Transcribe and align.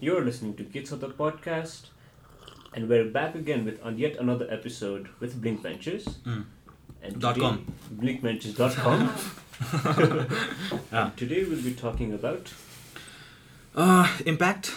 You're 0.00 0.24
listening 0.24 0.54
to 0.56 0.64
Kids 0.64 0.92
of 0.92 1.00
the 1.00 1.08
Podcast, 1.08 1.86
and 2.72 2.88
we're 2.88 3.04
back 3.10 3.34
again 3.34 3.64
with 3.64 3.82
on 3.84 3.98
yet 3.98 4.16
another 4.16 4.46
episode 4.50 5.08
with 5.20 5.40
Blink 5.40 5.62
Ventures. 5.62 6.04
Mm. 6.24 6.44
And 7.02 7.20
Dot 7.20 7.34
today- 7.34 7.46
com. 7.46 7.66
BlinkVentures.com. 7.96 9.12
Yeah. 9.58 10.26
And 10.92 11.16
Today 11.16 11.42
we'll 11.42 11.60
be 11.62 11.74
talking 11.74 12.12
about 12.14 12.52
Uh, 13.74 14.06
impact, 14.24 14.76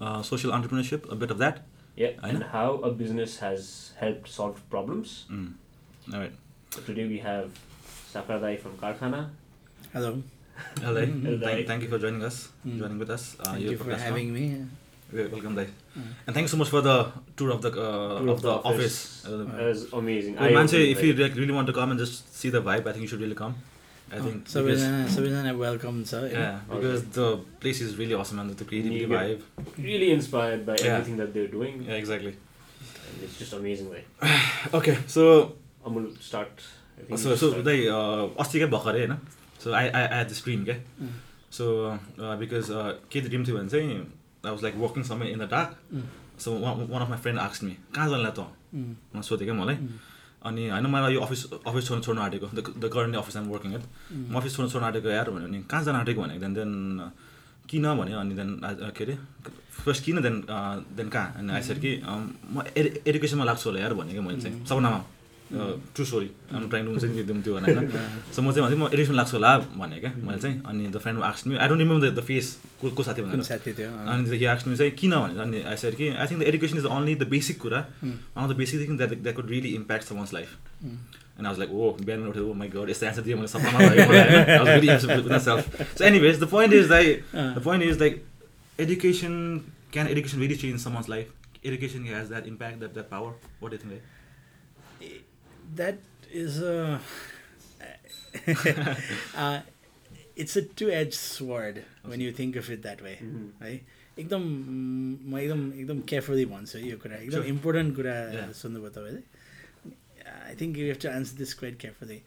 uh, 0.00 0.22
social 0.22 0.50
entrepreneurship, 0.50 1.10
a 1.12 1.14
bit 1.14 1.30
of 1.30 1.36
that. 1.38 1.64
yeah, 1.94 2.12
I 2.22 2.30
and 2.30 2.40
know. 2.40 2.46
how 2.46 2.70
a 2.76 2.90
business 2.90 3.38
has 3.40 3.92
helped 4.00 4.28
solve 4.28 4.62
problems. 4.70 5.26
Mm. 5.30 5.52
All 6.14 6.20
right. 6.20 6.32
So 6.70 6.80
today 6.80 7.06
we 7.06 7.18
have 7.18 7.50
Sakradai 8.14 8.58
from 8.60 8.78
Karkhana. 8.78 9.28
Hello. 9.92 10.22
Hello. 10.80 11.00
Hello. 11.04 11.38
Thank, 11.44 11.66
thank 11.66 11.82
you 11.82 11.88
for 11.88 11.98
joining 11.98 12.22
us, 12.24 12.48
Mm. 12.66 12.78
joining 12.78 12.98
with 12.98 13.10
us. 13.10 13.24
Uh, 13.40 13.44
Thank 13.52 13.60
you 13.70 13.76
for 13.78 13.94
having 13.96 14.32
me. 14.32 14.44
Wel- 15.12 15.28
Welcome, 15.34 15.54
Dai. 15.56 15.66
Mm. 15.98 16.06
And 16.26 16.34
thank 16.34 16.44
you 16.44 16.52
so 16.54 16.56
much 16.56 16.68
for 16.74 16.80
the 16.80 16.96
tour 17.36 17.50
of 17.50 17.60
the 17.62 17.70
uh, 17.70 18.18
Tour 18.20 18.30
of 18.30 18.40
the 18.42 18.54
office. 18.72 18.96
Uh, 19.26 19.36
That 19.44 19.62
was 19.68 19.84
amazing. 19.92 20.36
well, 20.36 20.50
man, 20.58 20.68
if 20.72 21.02
you 21.02 21.12
like, 21.14 21.34
really 21.42 21.52
want 21.52 21.66
to 21.72 21.72
come 21.72 21.90
and 21.90 21.98
just 22.04 22.34
see 22.40 22.50
the 22.50 22.62
vibe, 22.62 22.86
I 22.86 22.92
think 22.92 23.02
you 23.02 23.08
should 23.08 23.20
really 23.26 23.34
come. 23.42 23.54
I 24.12 24.18
Oh, 24.18 24.22
think 24.24 24.48
so 24.52 24.62
because, 24.64 24.82
सबैजना 25.14 25.52
welcome 25.58 26.00
छ 26.08 26.18
yeah, 26.32 26.58
because 26.72 27.04
the 27.18 27.28
place 27.62 27.80
is 27.84 27.96
really 28.00 28.14
awesome 28.14 28.38
and 28.42 28.50
the 28.62 28.64
creativity 28.72 29.06
vibe. 29.12 29.40
really 29.86 30.10
inspired 30.16 30.66
by 30.66 30.76
Yeah. 30.80 30.90
everything 30.96 31.16
that 31.22 31.32
they're 31.36 31.52
doing. 31.54 31.78
Yeah, 31.88 31.94
exactly. 32.02 32.34
And 32.34 33.22
it's 33.28 33.38
just 33.38 33.54
amazing 33.60 33.88
way. 33.94 34.02
Okay, 34.80 34.96
so 35.06 35.24
I'm 35.84 35.94
gonna 35.94 36.12
start. 36.28 36.66
Think 37.06 37.18
so 37.22 37.36
start. 37.36 37.64
दाइ 37.70 37.86
अस्तिकै 38.44 38.68
भर्खरै 38.76 39.00
होइन 39.06 39.16
so 39.64 39.72
I 39.72 39.88
I 39.88 40.06
I 40.06 40.24
this 40.30 40.44
dream 40.44 40.64
क्या. 40.64 40.76
So 41.50 41.64
because 42.40 42.68
के 43.12 43.20
dream 43.28 43.44
थियो 43.46 43.56
भने 43.56 43.68
चाहिँ 43.68 43.98
I 44.44 44.50
was 44.50 44.62
like 44.62 44.74
working 44.76 45.02
समय 45.10 45.26
in 45.32 45.38
the 45.38 45.48
dark. 45.50 45.70
So 46.38 46.58
one 46.60 47.02
of 47.02 47.08
my 47.10 47.18
friend 47.18 47.40
आक्स 47.40 47.62
me 47.64 47.76
कहाँ 47.94 48.08
जानला 48.10 48.30
त. 48.30 48.46
म 49.16 49.20
सोधेँ 49.22 49.46
क्या 49.46 49.54
मलाई. 49.54 49.76
अनि 50.44 50.68
होइन 50.68 50.86
मलाई 50.92 51.14
यो 51.14 51.20
अफिस 51.24 51.44
अफिस 51.64 51.86
छोड्नु 51.88 52.02
छोड्नु 52.04 52.22
आँटेको 52.22 52.46
the 52.52 52.90
current 52.92 53.16
office 53.16 53.36
I'm 53.36 53.48
working 53.48 53.74
at. 53.74 53.84
म 54.12 54.36
अफिस 54.36 54.56
छोड्नु 54.56 54.70
छोड्नु 54.72 54.86
आँटेको 54.86 55.08
यार 55.08 55.30
भन्यो 55.30 55.48
भने 55.48 55.62
कहाँ 55.70 55.82
जान 55.84 55.96
आँटेको 55.96 56.20
भनेको 56.22 56.40
देन 56.40 56.54
देन 56.54 56.70
किन 57.64 57.86
भन्यो 57.96 58.18
अनि 58.20 58.34
देन 58.34 58.50
के 58.92 59.04
अरे 59.04 59.16
फर्स्ट 59.84 60.04
किन 60.04 60.20
देन 60.20 60.36
देन 60.96 61.08
कहाँ 61.08 61.28
अनि 61.38 61.52
आइसकेर 61.52 61.78
कि 61.80 61.90
म 62.04 62.62
एडु 62.76 62.88
एडुकेसनमा 63.08 63.44
लाग्छु 63.44 63.68
होला 63.68 63.80
यार 63.80 63.94
भने 63.94 64.12
क्या 64.12 64.22
मैले 64.22 64.40
चाहिँ. 64.42 64.64
सपनामा 64.68 65.00
true 65.94 66.04
story 66.04 66.30
I'm 66.54 66.68
trying 66.68 66.84
to 66.86 67.00
चाहिँ 67.00 67.18
एकदम 67.20 67.40
त्यो 67.42 67.52
होइन 67.58 67.88
सो 68.34 68.42
म 68.42 68.52
चाहिँ 68.52 68.62
भन्थेँ 68.64 68.78
म 68.78 68.88
एडुकेसन 68.92 69.14
लाग्छु 69.14 69.36
होला 69.36 69.52
भने 69.80 69.98
क्या 70.04 70.12
मैले 70.18 70.38
चाहिँ 70.44 70.62
अनि 70.66 70.86
the 70.86 70.98
friend 71.04 71.22
आक्स 71.30 71.46
me 71.46 71.56
I 71.56 71.68
don't 71.68 71.80
remember 71.80 72.10
the 72.20 72.24
face 72.28 72.46
को 72.80 72.90
को 72.90 73.02
साथी 73.08 73.22
भनेर 73.22 73.42
साथी 73.50 73.72
थियो। 73.78 73.90
अनि 74.12 74.36
हि 74.36 74.44
आक्स 74.54 74.66
मी 74.66 74.76
चाहिँ 74.76 74.92
किन 75.00 75.12
भनेर 75.16 75.40
अनि 75.46 75.62
आई 75.72 75.76
सेड 75.82 75.94
कि 75.96 76.08
I 76.14 76.26
think 76.30 76.40
the 76.42 76.46
education 76.52 76.78
is 76.78 76.86
only 76.98 77.14
the 77.14 77.28
basic 77.34 77.60
कुरा 77.66 77.80
of 78.04 78.50
the 78.50 78.56
basic 78.62 78.88
thing 78.88 78.96
that 78.96 79.14
that 79.22 79.36
could 79.36 79.50
really 79.50 79.74
impact 79.82 80.04
someone's 80.12 80.32
life. 80.34 80.56
And 81.36 81.48
I 81.48 81.50
was 81.50 81.58
like, 81.60 81.70
oh, 81.74 81.86
बिहान 82.06 82.26
उठ्यो 82.28 82.52
माई 82.54 82.68
गड 82.72 82.90
यस्तो 82.90 83.06
एन्सर 83.06 83.22
दियो 83.28 83.36
मैले 83.36 83.48
सपनामा 83.52 83.78
भयो 83.78 84.04
मलाई 84.08 84.20
होइन? 84.32 84.50
I 84.56 84.58
was 84.58 84.68
very 84.68 84.90
impressed 84.92 85.24
with 85.24 85.32
myself. 85.32 85.70
So 86.00 86.04
anyways, 86.08 86.36
the 86.42 86.48
point 86.52 86.76
is 86.76 86.92
like, 86.92 87.24
Uh. 87.40 87.46
the 87.54 87.62
point 87.64 87.86
is 87.86 87.98
like, 88.02 88.20
education, 88.78 89.34
can 89.96 90.10
education 90.12 90.44
really 90.44 90.58
change 90.60 90.84
someone's 90.84 91.08
life? 91.14 91.32
Education 91.64 92.06
has 92.12 92.30
that 92.34 92.46
impact, 92.52 92.78
that, 92.84 92.94
that 92.98 93.10
power. 93.10 93.32
What 93.60 93.74
do 93.74 93.78
you 93.78 93.82
think? 93.82 93.94
Like? 95.00 95.24
That 95.74 95.98
is 96.32 96.60
a. 96.62 97.00
uh, 99.36 99.60
it's 100.36 100.56
a 100.56 100.62
two-edged 100.62 101.14
sword 101.14 101.82
when 102.04 102.20
you 102.20 102.32
think 102.32 102.56
of 102.56 102.70
it 102.70 102.82
that 102.82 103.00
way, 103.02 103.18
Mhm. 103.22 103.50
है 103.62 103.70
एकदम 104.18 104.42
mm, 104.42 105.28
म 105.32 105.38
एकदम 105.38 105.62
एकदम 105.82 106.00
carefully 106.10 106.44
भन्छु 106.54 106.78
यो 106.78 106.96
कुरा 107.04 107.16
एकदम 107.16 107.36
Sure. 107.38 107.46
Important 107.54 107.94
कुरा 107.96 108.14
Yeah. 108.34 108.52
सुन्नुभयो 108.62 108.90
तपाईँले 108.96 109.22
I 110.50 110.54
think 110.60 110.76
you 110.78 110.86
have 110.86 110.98
to 111.02 111.08
answer 111.08 111.36
this 111.38 111.54
quite 111.60 111.78
carefully 111.84 112.18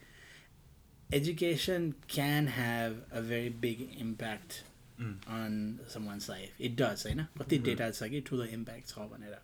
education 1.20 1.90
can 2.16 2.48
have 2.56 2.92
a 3.12 3.20
very 3.28 3.50
big 3.66 3.80
impact 4.06 4.50
Mm. 4.98 5.14
On 5.38 5.52
someone's 5.94 6.28
life 6.30 6.60
it 6.68 6.72
does 6.80 7.02
होइन 7.06 7.24
कति 7.38 7.56
Mhm. 7.58 7.64
डेटा 7.64 7.90
छ 7.90 8.08
कि 8.12 8.20
ठुलो 8.28 8.44
इम्प्याक्ट 8.58 8.88
छ 8.88 9.08
भनेर 9.12 9.36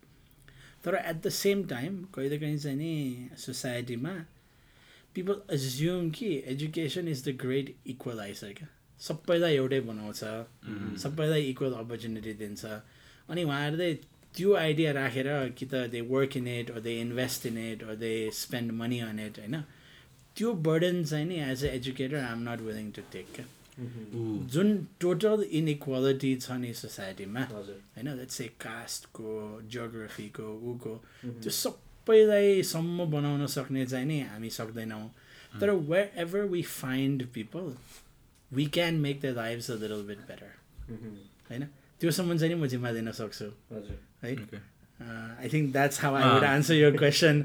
तर 0.84 0.94
एट 0.96 1.20
द 1.26 1.28
सेम 1.32 1.62
टाइम 1.68 2.02
कहिले 2.14 2.38
कहीँ 2.38 2.58
चाहिँ 2.58 2.76
नि 2.78 3.28
सोसाइटीमा 3.38 4.14
पिपल 5.14 5.42
एज्युम 5.54 6.10
कि 6.10 6.28
education 6.52 7.08
is 7.08 7.24
the 7.28 7.36
great 7.40 7.74
equaliser 7.86 8.52
क्या 8.58 8.68
सबैलाई 9.00 9.54
एउटै 9.56 9.80
बनाउँछ 9.90 10.22
Mhm. 10.24 10.96
सबैलाई 10.98 11.42
इक्वल 11.50 11.72
अपर्च्युनिटी 11.84 12.32
दिन्छ 12.34 12.64
अनि 13.28 13.42
उहाँहरूले 13.44 13.92
त्यो 14.34 14.54
आइडिया 14.56 14.92
राखेर 14.92 15.28
कि 15.58 15.66
त 15.66 15.86
they 15.90 16.00
work 16.10 16.36
in 16.36 16.48
it 16.48 16.70
they 16.82 17.00
invest 17.00 17.46
in 17.46 17.58
it 17.58 17.84
they 17.98 18.12
spend 18.34 18.72
money 18.80 18.98
on 19.08 19.18
it 19.26 19.38
होइन 19.38 19.60
त्यो 20.36 20.52
बर्डन 20.68 21.04
चाहिँ 21.04 21.26
नि 21.26 21.36
as 21.50 21.64
a 21.64 21.68
educator 21.74 22.16
I 22.18 22.32
am 22.32 22.48
not 22.48 22.60
willing 22.60 22.90
to 22.92 23.02
take 23.12 23.26
क्या. 23.34 23.44
जुन 23.78 24.86
टोटल 25.00 25.42
इनइक्वालिटी 25.50 26.36
छ 26.36 26.50
नि 26.50 26.74
सोसाइटीमा 26.74 27.40
होइन 27.40 28.08
लेट्स 28.08 28.34
से 28.34 28.44
कास्टको 28.44 29.60
जियोग्राफीको 29.70 30.42
ऊको 30.42 31.04
Mhm. 31.26 31.42
त्यो 31.42 31.50
सबैलाई 31.50 32.62
सम्म 32.62 33.04
बनाउन 33.10 33.46
सक्ने 33.46 33.86
चाहिँ 33.86 34.06
नि 34.06 34.20
हामी 34.20 34.50
सक्दैनौँ। 34.50 35.14
तर 35.60 35.70
wherever 36.16 36.40
we 36.40 36.62
find 36.62 37.26
people 37.34 37.74
we 38.52 38.66
can 38.66 38.94
make 38.94 39.20
the 39.20 39.26
lifes 39.26 39.70
a 39.70 39.74
little 39.74 40.02
bit 40.02 40.18
better. 40.18 40.50
होइन? 41.50 41.64
त्योसम्म 42.00 42.38
चाहिँ 42.38 42.54
नि 42.54 42.60
म 42.60 42.66
जिम्मा 42.66 42.92
दिन 42.92 43.10
सक्छु। 43.10 43.44
हजुर। 43.44 43.98
है. 44.22 44.62
I 45.40 45.48
think 45.52 45.72
that's 45.72 46.00
how 46.00 46.14
I 46.14 46.34
would. 46.34 46.44
Answer 46.44 46.74
your 46.74 46.96
question 46.96 47.40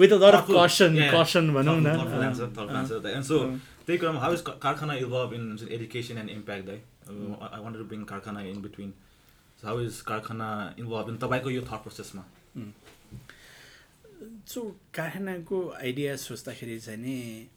with 0.00 0.10
a 0.10 0.16
lot 0.16 0.34
of 0.34 0.46
thoughtful. 0.46 0.64
कसन. 0.64 1.10
कसन 1.14 1.54
भनौँ 1.54 1.80
न। 1.80 3.60
Uh, 3.88 3.92
uh, 3.92 3.98
त्यही 3.98 3.98
कुरामा 3.98 4.58
Karkhana 4.60 5.00
evolve 5.00 5.32
in 5.32 5.58
education 5.70 6.18
and 6.18 6.30
impact 6.30 6.66
दाइ 6.66 6.80
I 7.40 7.56
I 7.56 7.60
wanted 7.60 7.78
to 7.78 7.84
bring 7.84 8.04
Karkhana 8.04 8.50
in 8.54 8.60
between. 8.60 8.92
So 9.56 9.66
how 9.66 9.78
is 9.78 10.02
Karkhana 10.02 10.78
involved 10.78 11.08
in 11.08 11.18
तपाईँको 11.18 11.50
यो 11.50 11.62
thought 11.62 11.84
processमा? 11.84 12.22
सो 14.48 14.76
कारखानाको 14.94 15.70
आइडिया 15.70 16.16
सोच्दाखेरि 16.16 16.80
चाहिँ 16.80 17.00
नि 17.00 17.48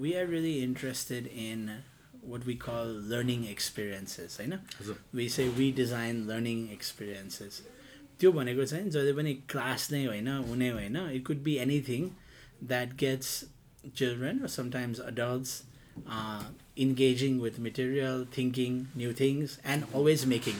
we 0.00 0.12
are 0.12 0.26
really 0.26 0.62
interested 0.62 1.26
in 1.26 1.82
what 2.24 2.44
we 2.46 2.54
call 2.54 3.08
learning 3.10 3.44
experiences 3.44 4.40
होइन 4.40 4.58
we 5.14 5.28
say 5.28 5.48
we 5.48 5.72
design 5.72 6.26
learning 6.28 6.68
experiences 6.68 7.62
त्यो 8.20 8.32
भनेको 8.32 8.64
चाहिँ 8.64 8.90
जहिले 8.90 9.12
पनि 9.12 9.34
क्लास 9.34 9.92
नै 9.92 10.04
होइन 10.06 10.28
हुने 10.28 10.70
होइन 10.70 10.96
it 10.96 11.26
could 11.26 11.42
be 11.42 11.56
anything 11.56 12.10
that 12.64 12.96
gets 12.96 13.44
children 13.96 14.46
sometimes 14.46 15.00
adults 15.00 15.62
engaging 16.84 17.38
with 17.40 17.58
material 17.66 18.24
thinking 18.36 18.72
new 18.96 19.12
things 19.20 19.58
and 19.66 19.84
always 19.94 20.24
making 20.32 20.56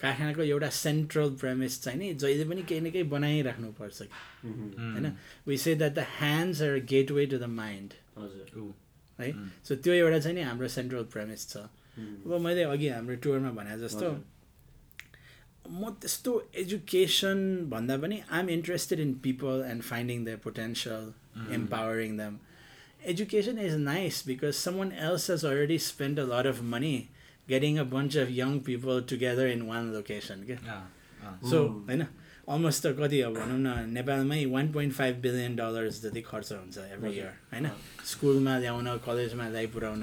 कारखानाको 0.00 0.42
एउटा 0.42 0.68
सेन्ट्रल 0.78 1.30
प्रेमिस 1.40 1.80
चाहिँ 1.82 1.98
नि 1.98 2.12
जहिले 2.14 2.44
पनि 2.50 2.62
केही 2.62 2.80
न 2.80 2.90
केही 2.96 3.04
बनाइराख्नुपर्छ 3.14 4.02
कि. 4.02 4.08
होइन 4.78 5.12
we 5.46 5.56
say 5.58 5.74
that 5.74 5.94
the 5.94 6.04
hands 6.18 6.62
are 6.62 6.78
gateway 7.10 7.26
to 7.26 7.38
the 7.38 7.50
mind 7.58 7.94
हजुर. 8.18 8.72
है. 9.18 9.32
सो 9.68 9.74
त्यो 9.74 9.92
एउटा 9.94 10.18
चाहिँ 10.18 10.36
नि 10.36 10.42
हाम्रो 10.48 10.68
सेन्ट्रल 10.78 11.04
प्रेमिस 11.14 11.48
छ. 11.48 11.56
अब 11.98 12.40
मैले 12.40 12.62
अघि 12.62 12.88
हाम्रो 12.88 13.16
टुरमा 13.26 13.50
भने 13.60 13.78
जस्तो 13.78 14.10
म 15.70 15.90
त्यस्तो 16.00 16.32
एजुकेसन 16.60 17.38
भन्दा 17.70 17.96
पनि 18.04 18.20
I 18.30 18.40
am 18.40 18.48
interested 18.50 19.00
in 19.00 19.12
people 19.24 19.64
and 19.70 19.82
finding 19.82 20.24
the 20.24 20.38
potential 20.44 21.12
empowering 21.56 22.16
them. 22.16 22.38
Education 23.04 23.58
is 23.58 23.76
nice 23.76 24.22
because 24.22 24.56
someone 24.58 24.92
else 24.92 25.28
has 25.28 25.44
already 25.44 25.78
spent 25.78 26.18
a 26.18 26.24
lot 26.24 26.46
of 26.46 26.62
money 26.62 27.08
getting 27.48 27.78
a 27.78 27.84
bunch 27.84 28.16
of 28.16 28.30
young 28.30 28.60
people 28.60 29.00
together 29.02 29.46
in 29.46 29.66
one 29.66 29.92
location. 29.92 30.44
क्या 30.46 30.58
Yeah. 30.64 30.82
Ah. 31.24 31.34
So 31.50 31.58
Mm. 31.58 31.86
होइन 31.88 32.02
almost 32.48 32.82
त 32.82 32.92
कति 32.98 33.20
अब 33.20 33.32
भनौँ 33.34 33.58
न 33.58 33.88
नेपालमै 33.94 34.44
one 34.52 34.72
point 34.72 34.92
five 34.94 35.16
billion 35.22 35.56
dollars 35.56 36.02
जति 36.02 36.20
खर्च 36.28 36.52
हुन्छ 36.52 36.78
एभ्री. 36.78 37.10
इयर 37.16 37.32
होइन 37.52 37.70
स्कुलमा 38.10 38.58
ल्याउन 38.58 38.86
कलेजमा 39.06 39.48
ल्याइ 39.54 39.66
पुऱ्याउन 39.74 40.02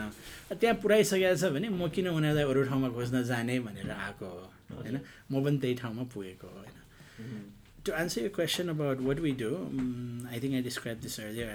त्यहाँ 0.62 0.76
पुऱ्याइसकेको 0.84 1.36
छ 1.42 1.52
भने 1.56 1.70
म 1.70 1.90
किन 1.96 2.08
उनीहरूलाई 2.08 2.44
अरू 2.52 2.64
ठाउँमा 2.70 2.90
खोज्न 2.98 3.24
जाने 3.32 3.60
भनेर 3.68 3.92
आएको 3.92 4.26
हो 4.26 4.44
होइन 4.82 5.00
म 5.32 5.44
पनि 5.46 5.58
त्यही 5.62 5.76
ठाउँमा 5.84 6.04
पुगेको 6.14 6.48
हो 6.48 6.58
होइन 6.64 6.78
Mhm. 7.20 7.44
to 7.86 7.94
answer 8.02 8.22
your 8.26 8.34
question 8.36 8.70
about 8.74 9.02
what 9.08 9.20
we 9.24 9.32
do, 9.32 9.50
um, 9.56 10.28
I 10.36 10.40
think 10.40 10.56
I 10.60 10.62
described 10.68 11.04
this 11.06 11.18
earlier. 11.20 11.50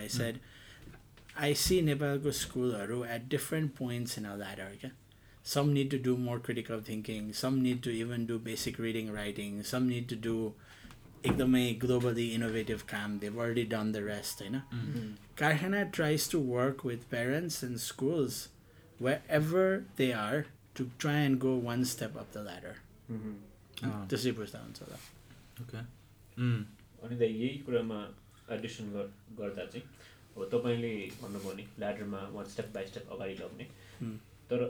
I 1.36 1.52
see 1.54 1.82
Nepalko 1.82 2.32
school 2.32 2.74
at 3.04 3.28
different 3.28 3.74
points 3.74 4.16
in 4.18 4.26
our 4.26 4.36
ladder. 4.36 4.68
Okay? 4.74 4.90
Some 5.42 5.72
need 5.72 5.90
to 5.90 5.98
do 5.98 6.16
more 6.16 6.38
critical 6.38 6.80
thinking. 6.80 7.32
Some 7.32 7.62
need 7.62 7.82
to 7.84 7.90
even 7.90 8.26
do 8.26 8.38
basic 8.38 8.78
reading, 8.78 9.10
writing. 9.12 9.62
Some 9.62 9.88
need 9.88 10.08
to 10.08 10.16
do 10.16 10.54
ekdamai 11.24 11.78
globally 11.78 12.32
innovative 12.34 12.86
काम. 12.86 13.20
They've 13.20 13.36
already 13.36 13.64
done 13.64 13.92
the 13.92 14.02
rest. 14.04 14.40
You 14.40 14.50
know? 14.50 14.62
Mhm. 14.72 15.14
Karhana 15.36 15.90
tries 15.92 16.28
to 16.28 16.38
work 16.38 16.84
with 16.84 17.08
parents 17.10 17.62
and 17.62 17.80
schools 17.80 18.48
wherever 18.98 19.84
they 19.96 20.12
are 20.12 20.46
to 20.74 20.90
try 20.98 21.18
and 21.28 21.38
go 21.40 21.54
one 21.56 21.84
step 21.84 22.16
up 22.16 22.32
the 22.32 22.42
ladder. 22.42 22.76
Mhm. 23.10 23.38
अँ, 23.82 24.08
त्यसै 24.08 24.30
बुझ्दा 24.36 24.58
हुन्छ 24.62 24.80
होला 24.82 24.96
okay 25.60 25.78
अनि 27.06 27.16
त 27.18 27.22
यही 27.22 27.48
कुरामा 27.66 27.98
एडिसन 28.56 28.90
गर्दा 29.38 29.64
चाहिँ 29.72 29.82
अब 30.36 30.48
तपाईँले 30.52 30.92
भन्नुभयो 31.22 31.52
नि 31.56 31.64
ल्याडरमा 31.78 32.20
वान 32.32 32.44
स्टेप 32.52 32.70
बाई 32.74 32.86
स्टेप 32.86 33.10
अगाडि 33.12 33.34
लग्ने. 33.40 33.64
तर 34.50 34.60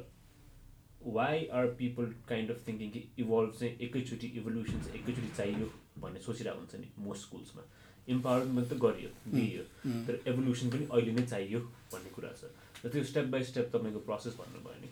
why 1.16 1.46
are 1.58 1.66
people 1.80 2.04
kind 2.28 2.50
of 2.50 2.66
thinking 2.66 2.90
कि 2.90 3.02
इभल्भ 3.18 3.52
चाहिँ 3.58 3.76
एकैचोटि 3.86 4.26
इभोल्युसन 4.40 4.80
चाहिँ 4.84 5.00
एकैचोटि 5.00 5.30
चाहियो 5.36 5.70
भन्ने 6.00 6.20
सोचिरहेको 6.20 6.58
हुन्छ 6.60 6.80
नि 6.80 6.88
मोस्ट 7.06 7.22
स्कुल्समा 7.26 7.62
इम्पावरमेन्ट 8.08 8.68
त 8.72 8.78
गरियो 8.84 9.10
दिइयो. 9.34 9.64
तर 10.06 10.20
एभोल्युसन 10.30 10.70
पनि 10.70 10.88
अहिले 10.92 11.12
नै 11.12 11.26
चाहियो 11.26 11.60
भन्ने 11.92 12.10
कुरा 12.16 12.32
छ 12.40 12.52
र 12.84 12.88
त्यो 12.90 13.04
स्टेप 13.12 13.26
बाई 13.36 13.44
स्टेप 13.52 13.70
तपाईँको 13.76 14.00
प्रोसेस 14.10 14.34
भन्नुभयो 14.42 14.80
नि. 14.82 14.90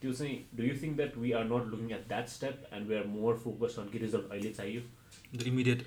त्यो 0.00 0.12
चाहिँ 0.12 0.38
do 0.56 0.62
you 0.64 0.74
think 0.82 0.96
that 0.96 1.16
we 1.24 1.32
are 1.40 1.44
not 1.52 1.74
looking 1.74 1.90
at 1.98 2.08
that 2.08 2.28
step 2.28 2.68
and 2.72 2.88
we 2.88 2.96
are 2.96 3.06
more 3.18 3.36
focus 3.44 3.78
on 3.78 3.88
कि 3.92 3.98
रिजल्ट 4.06 4.30
अहिले 4.30 4.52
चाहियो 4.62 4.82
immediate 5.50 5.82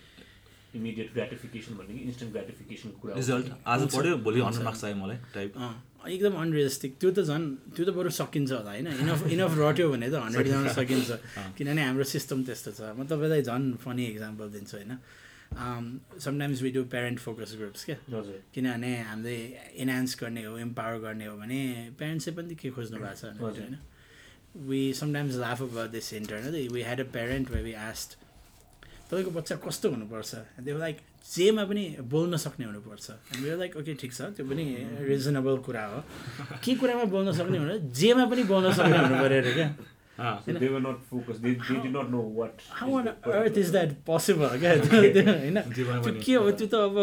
इमिडिएट 0.75 1.13
ग्रेटिफिकेसन 1.13 1.73
भन्ने 1.77 1.93
कि 1.97 2.03
इन्स्टेन्ट 2.09 2.31
ग्रेटिफिकेसनको 2.33 2.97
कुरा 3.01 3.13
हो। 3.13 3.19
रिजल्ट 3.19 3.47
आज। 3.65 3.81
पढ्यो 3.95 4.15
भोलि। 4.25 4.39
हन्ड्रेड 4.41 4.63
मार्क्स 4.65 4.81
चाहियो 4.81 4.97
मलाई 5.03 5.17
टाइप 5.33 5.57
अँ, 5.57 5.73
एकदम 6.09 6.33
अनरियलिस्टिक 6.43 6.91
त्यो 6.99 7.09
त 7.11 7.19
झन् 7.29 7.45
त्यो 7.75 7.83
त 7.85 7.89
बरु 7.97 8.09
सकिन्छ 8.19 8.51
होला 8.51 8.71
होइन? 8.71 8.87
इनफ 9.03 9.21
इनफ 9.33 9.51
रट्यो 9.59 9.85
भने 9.91 10.07
त 10.09 10.15
हन्ड्रेड 10.25 10.47
ल्याउन 10.47 10.67
सकिन्छ। 10.79 11.09
किनभने 11.57 11.81
हाम्रो 11.87 12.03
सिस्टम 12.15 12.43
त्यस्तो 12.43 12.71
छ। 12.77 12.81
म 12.97 13.05
तपाईँलाई 13.07 13.41
झन् 13.47 13.65
फनी 13.83 14.03
इक्जाम्पल 14.13 14.47
दिन्छु 14.57 14.75
होइन? 14.77 14.93
Sometimes 15.53 16.61
we 16.65 16.69
do 16.73 16.83
parent 16.89 17.19
focus 17.19 17.55
groups 17.57 17.85
क्या? 17.85 17.97
किनभने 18.53 18.91
हामीले 19.09 19.35
इन्हान्स 19.85 20.17
गर्ने 20.21 20.43
हो 20.49 20.57
इम्पावर 20.57 20.97
गर्ने 21.05 21.25
हो 21.29 21.35
भने 21.37 21.59
प्यारेन्ट्सले 21.97 22.33
पनि 22.33 22.55
के 22.57 22.69
खोज्नु 22.73 22.97
भएको 22.97 23.15
छ। 23.21 23.37
होइन? 23.37 23.77
We 24.69 24.81
sometimes 24.93 25.35
laugh 25.37 25.61
about 25.61 25.89
this 25.91 26.13
internally 26.13 26.67
we 26.73 26.81
had 26.81 26.99
a 26.99 27.07
parent 27.13 27.51
where 27.51 27.61
we 27.63 27.73
asked 27.85 28.17
तपाईँको 29.13 29.31
बच्चा 29.31 29.55
कस्तो 29.61 29.89
हुनुपर्छ? 29.93 30.31
त्यो 30.65 30.77
लाइक 30.81 30.97
जेमा 31.21 31.63
पनि 31.69 31.83
बोल्न 32.01 32.33
सक्ने 32.41 32.65
हुनुपर्छ। 32.65 33.05
हामी 33.29 33.45
लाइक 33.61 33.77
ओके 33.77 33.93
ठिक 33.93 34.11
छ 34.13 34.33
त्यो 34.33 34.43
पनि 34.49 34.65
रिजनेबल 35.05 35.57
कुरा 35.61 35.85
हो। 35.85 35.99
के 36.57 36.71
कुरामा 36.81 37.05
बोल्न 37.13 37.29
सक्ने 37.37 37.57
भने 37.61 37.75
जेमा 37.93 38.25
पनि 38.25 38.43
बोल्न 38.49 38.73
सक्ने 38.73 38.97
हुनु 38.97 39.15
पऱ्यो 39.21 39.37
अरे 39.37 39.53
क्या? 39.53 39.69
So 40.15 40.53
they 40.53 40.67
were 40.69 40.79
not 40.79 40.97
focused. 41.11 41.41
They, 41.41 41.53
they 41.53 41.77
did 41.83 41.91
not 41.93 42.09
know 42.11 42.19
what. 42.39 42.59
is 42.61 42.97
अर्थ 42.97 43.21
purpose 43.23 43.57
is 43.57 43.65
of 43.65 43.71
that 43.71 43.93
possible 44.05 44.59
क्या 44.63 44.73
होइन। 45.29 45.57
के 46.25 46.33
हो 46.33 46.51
त्यो 46.59 46.67
त 46.73 46.73
अब 46.87 46.97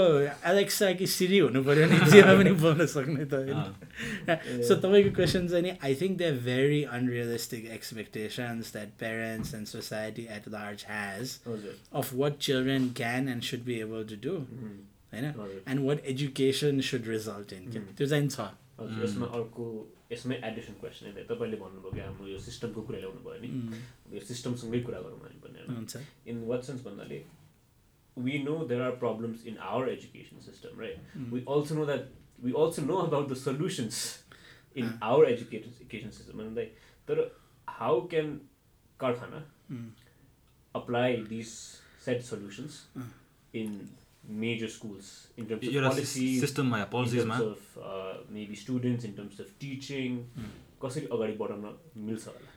एलेक्सा 0.50 0.92
कि 1.00 1.06
सिरी 1.14 1.38
हुनु 1.38 1.62
पऱ्यो 1.66 1.86
नि 1.90 1.98
जेमा 2.12 2.34
पनि 2.40 2.52
बोल्न 2.62 2.86
सक्ने 2.94 3.24
त 3.32 3.40
होइन 3.40 4.62
सो 4.68 4.74
तपाईँको 4.84 5.10
क्वेसन 5.18 5.48
चाहिँ 5.50 5.62
नि 5.66 5.72
I 5.88 5.94
think 6.02 6.16
they 6.22 6.30
very 6.46 6.82
unrealistic 7.00 7.66
expectations 7.78 8.72
that 8.72 8.94
parents 9.02 9.54
and 9.54 9.66
society 9.74 10.28
at 10.38 10.48
large 10.56 10.84
has 10.90 11.36
what 12.20 12.38
children 12.48 12.90
can 13.02 13.28
and 13.34 13.44
should 13.50 13.64
be 13.66 13.80
able 13.86 14.04
to 14.12 14.16
do 14.28 14.36
Mhm. 14.38 14.72
होइन 15.12 15.24
हजुर 15.34 15.62
and 15.72 15.88
what 15.88 16.06
education 16.14 16.80
should 16.90 17.06
result 17.16 17.58
in. 17.58 17.70
क्या 17.72 17.82
Mhm. 17.82 17.96
त्यो 17.98 18.06
चाहिँ 18.14 18.28
छ 18.28 18.50
यसमा 19.02 19.26
अर्को 19.40 19.66
यसमै 20.10 20.36
एडिसन 20.48 20.74
क्वेसन 20.80 21.06
होइन 21.06 21.26
तपाईँले 21.28 21.56
भन्नुभयो 21.56 21.90
कि 21.94 22.00
हाम्रो 22.00 22.26
यो 22.28 22.38
सिस्टमको 22.46 22.82
कुरा 22.88 22.98
ल्याउनु 22.98 23.20
भयो 23.26 23.40
नि. 23.42 23.50
यो 24.14 24.20
सिस्टमसँगै 24.30 24.80
कुरा 24.86 25.00
गरौँ 25.06 25.18
हामी 25.20 25.74
हुन्छ 25.74 25.96
इन 26.26 26.42
वाट 26.50 26.62
सेन्स 26.70 26.82
भन्नाले 26.86 27.18
we 28.16 28.38
know 28.44 28.54
there 28.72 28.82
are 28.82 28.96
problems 29.04 29.46
in 29.46 29.56
our 29.70 29.88
education 29.88 30.40
system 30.46 30.80
right. 30.80 30.98
We 31.32 31.44
also 31.54 31.74
know 31.74 31.84
that 31.86 32.10
we 32.44 32.52
also 32.64 32.82
know 32.82 32.96
about 33.06 33.28
the 33.30 33.34
solutions 33.46 34.02
in. 34.76 34.92
Our 35.02 35.30
education 35.30 35.70
education 35.70 36.10
system 36.18 36.38
भन्दै 36.38 36.64
तर 37.08 37.24
हाउ 37.68 38.06
क्यान 38.10 38.38
कारखाना 39.00 39.46
these 41.28 41.52
said 42.02 42.22
solutions 42.24 42.74
Mm. 42.96 43.08
in 43.60 43.70
major 44.24 44.68
schools 44.68 45.06
in 45.36 45.46
terms 45.46 45.66
of 45.66 45.74
एउटा 45.74 45.88
policies, 45.88 46.40
सिस्टममा 46.40 46.78
in 46.78 46.84
terms 46.84 46.92
पोलिसिजमा 46.94 47.38
of 47.40 47.78
uh, 47.78 48.14
maybe 48.30 48.56
students, 48.56 49.04
in 49.04 49.14
terms 49.14 49.40
of 49.40 49.58
teaching, 49.58 50.18
Mm. 50.38 50.50
कसरी 50.82 51.06
अगाडि 51.12 51.32
बढाउन 51.38 51.76
मिल्छ 52.08 52.26
होला 52.26 52.48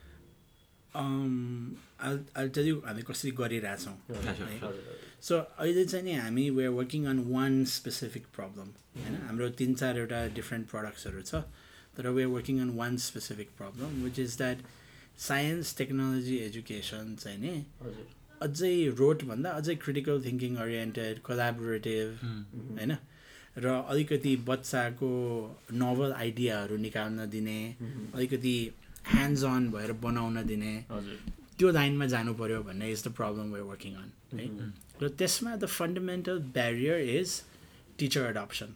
Um, 0.94 1.76
I'll, 2.00 2.20
I'll 2.36 2.50
tell 2.56 2.66
you 2.70 2.80
हामी 2.86 3.02
कसरी 3.06 3.30
गरिरहेछौँ 3.40 3.94
Yeah, 4.10 4.22
sure, 4.22 4.46
है? 4.46 4.58
sure. 4.60 4.68
हजुर, 4.68 4.98
सो 5.28 5.38
अहिले 5.58 5.84
चाहिँ 5.84 6.04
नि 6.04 6.12
हामी 6.14 6.48
we're 6.58 6.70
working 6.76 7.06
on 7.12 7.18
one 7.30 7.64
specific 7.72 8.26
problem 8.36 8.68
होइन 8.98 9.16
हाम्रो 9.26 9.48
तिन 9.60 9.74
चारवटा 9.80 10.20
डिफ्रेन्ट 10.38 10.68
प्रडक्ट्सहरू 10.70 11.22
छ 11.30 11.42
तर 11.96 12.08
we're 12.18 12.28
working 12.36 12.60
on 12.66 12.70
one 12.78 12.96
specific 13.06 13.50
problem 13.58 14.02
which 14.04 14.18
is 14.26 14.36
that 14.42 14.62
science 15.26 15.76
technology 15.78 16.36
education 16.46 17.14
चाहिँ 17.24 17.38
नि 17.40 17.54
अझै 18.46 18.74
रोडभन्दा 19.00 19.50
अझै 19.60 19.74
क्रिटिकल 19.82 20.22
थिङ्किङ 20.24 20.52
ओरिएन्टेड 20.64 21.20
कोलाबोरेटिभ. 21.28 22.08
होइन 22.78 22.92
र 23.64 23.66
अलिकति 23.90 24.32
बच्चाको 24.46 25.10
नोभल 25.82 26.12
आइडियाहरू 26.12 26.76
निकाल्न 26.86 27.26
दिने. 27.34 27.58
अलिकति 28.14 28.56
ह्यान्ड्स 29.10 29.44
अन 29.44 29.70
भएर 29.70 29.92
बनाउन 30.04 30.42
दिने 30.46 30.72
हजुर, 30.90 31.18
त्यो 31.58 31.70
लाइनमा 31.70 32.06
जानु 32.14 32.34
पऱ्यो 32.40 32.62
भन्ने 32.68 32.90
is 32.92 33.04
the 33.06 33.12
problem 33.18 33.52
we're 33.52 33.64
working 33.64 33.94
on 33.94 34.10
है. 34.38 34.46
र 35.02 35.08
त्यसमा 35.20 35.54
the 35.56 35.66
fundamental 35.78 36.38
barrier 36.56 36.98
is 37.18 37.40
teacher 37.98 38.22
adoption. 38.30 38.74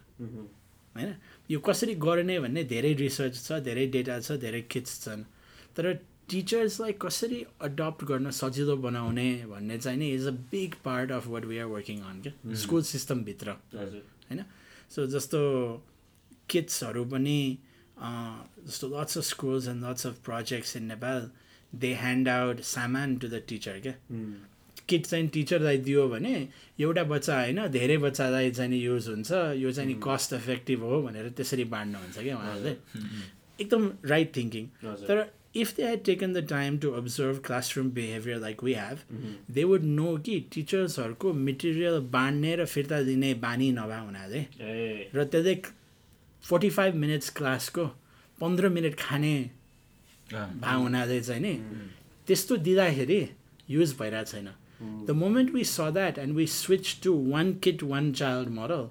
होइन 0.96 1.14
यो 1.50 1.58
कसरी 1.66 1.94
गर्ने 2.04 2.38
भन्ने 2.44 2.64
धेरै 2.70 2.92
रिसर्च 3.02 3.34
छ 3.46 3.58
धेरै 3.66 3.86
डेटा 3.96 4.20
छ 4.20 4.38
धेरै 4.44 4.62
किट्स 4.72 4.92
छन् 5.04 5.22
तर 5.76 5.84
टिचर्सलाई 6.30 6.92
कसरी 7.02 7.44
अडप्ट 7.62 8.04
गर्न 8.04 8.30
सजिलो 8.38 8.76
बनाउने 8.78 9.28
भन्ने 9.50 9.78
चाहिँ 9.78 9.98
नि 9.98 10.10
is 10.14 10.26
a 10.26 10.30
big 10.50 10.74
part 10.84 11.12
of 11.12 11.26
what 11.26 11.44
we 11.44 11.58
are 11.58 11.66
working 11.66 12.00
on 12.02 12.20
क्या? 12.22 12.54
स्कुल 12.56 12.82
सिस्टमभित्र 12.84 13.50
होइन? 13.74 14.44
सो 14.90 15.06
जस्तो 15.08 15.40
किट्सहरू 16.50 17.04
पनि 17.04 17.38
जस्तो 17.98 18.88
lots 18.88 19.18
of 19.18 19.24
schools 19.24 19.68
and 19.68 19.84
lots 19.84 20.06
of 20.06 20.18
projects 20.24 20.76
in 20.76 20.84
Nepal 20.84 21.30
they 21.72 21.94
hand 21.94 22.28
out 22.28 22.60
सामान 22.66 23.16
टु 23.16 23.28
द 23.28 23.42
टिचर 23.48 23.80
क्या. 23.80 23.94
किट 24.88 25.06
चाहिँ 25.06 25.28
टिचरलाई 25.28 25.78
दियो 25.78 26.06
भने 26.08 26.34
एउटा 26.80 27.02
बच्चा 27.04 27.40
होइन 27.40 27.66
धेरै 27.70 27.96
बच्चालाई 28.04 28.50
चाहिँ 28.50 28.70
नि 28.70 28.78
युज 28.78 29.08
हुन्छ। 29.08 29.30
यो 29.32 29.72
चाहिँ 29.72 29.88
नि 29.88 30.00
कस्ट 30.04 30.32
इफेक्टिभ 30.32 30.82
हो 30.82 31.02
भनेर 31.02 31.28
त्यसरी 31.30 31.64
बाँड्नुहुन्छ 31.74 32.18
क्या 32.18 32.36
उहाँहरूले। 32.36 32.76
एकदम 33.60 33.90
राइट 34.04 34.36
थिङ्किङ 34.36 34.66
तर 34.84 35.18
if 35.60 35.74
they 35.76 35.86
had 35.86 36.02
taken 36.04 36.32
the 36.32 36.46
time 36.50 36.78
to 36.78 36.90
observe 36.92 37.40
classroom 37.46 37.90
behaviour 37.90 38.38
like 38.40 38.62
we 38.64 38.74
have 38.74 38.98
Mhm. 39.12 39.54
They 39.54 39.64
would 39.64 39.82
know 39.82 40.16
कि 40.26 40.38
टिचर्सहरूको 40.52 41.32
मेटेरियल 41.32 41.98
बाँड्ने 42.12 42.54
र 42.56 42.64
फिर्ता 42.66 43.02
दिने 43.02 43.32
बानी 43.42 43.70
नभए 43.72 43.98
हुनाले। 43.98 44.40
र 45.14 45.24
त्यसले 45.24 45.54
फोर्टी 46.44 46.70
फाइभ 46.70 46.94
मिनट्स 46.94 47.30
क्लासको 47.36 47.86
पन्ध्र 48.38 48.68
मिनट 48.68 48.94
खाने 48.98 49.34
भए 50.28 50.76
हुनाले 50.76 51.20
चाहिँ 51.20 51.42
नि 51.42 51.54
त्यस्तो 52.28 52.56
दिँदाखेरि 52.56 53.20
युज 53.68 53.94
भइरहेको 54.00 54.30
छैन। 54.30 54.48
The 55.06 55.10
moment 55.10 55.50
we 55.54 55.64
saw 55.64 55.90
that 55.92 56.18
and 56.18 56.36
we 56.36 56.46
switch 56.46 56.96
to 57.04 57.14
one 57.30 57.52
kit 57.64 57.82
one 57.82 58.12
child 58.12 58.48
model 58.54 58.88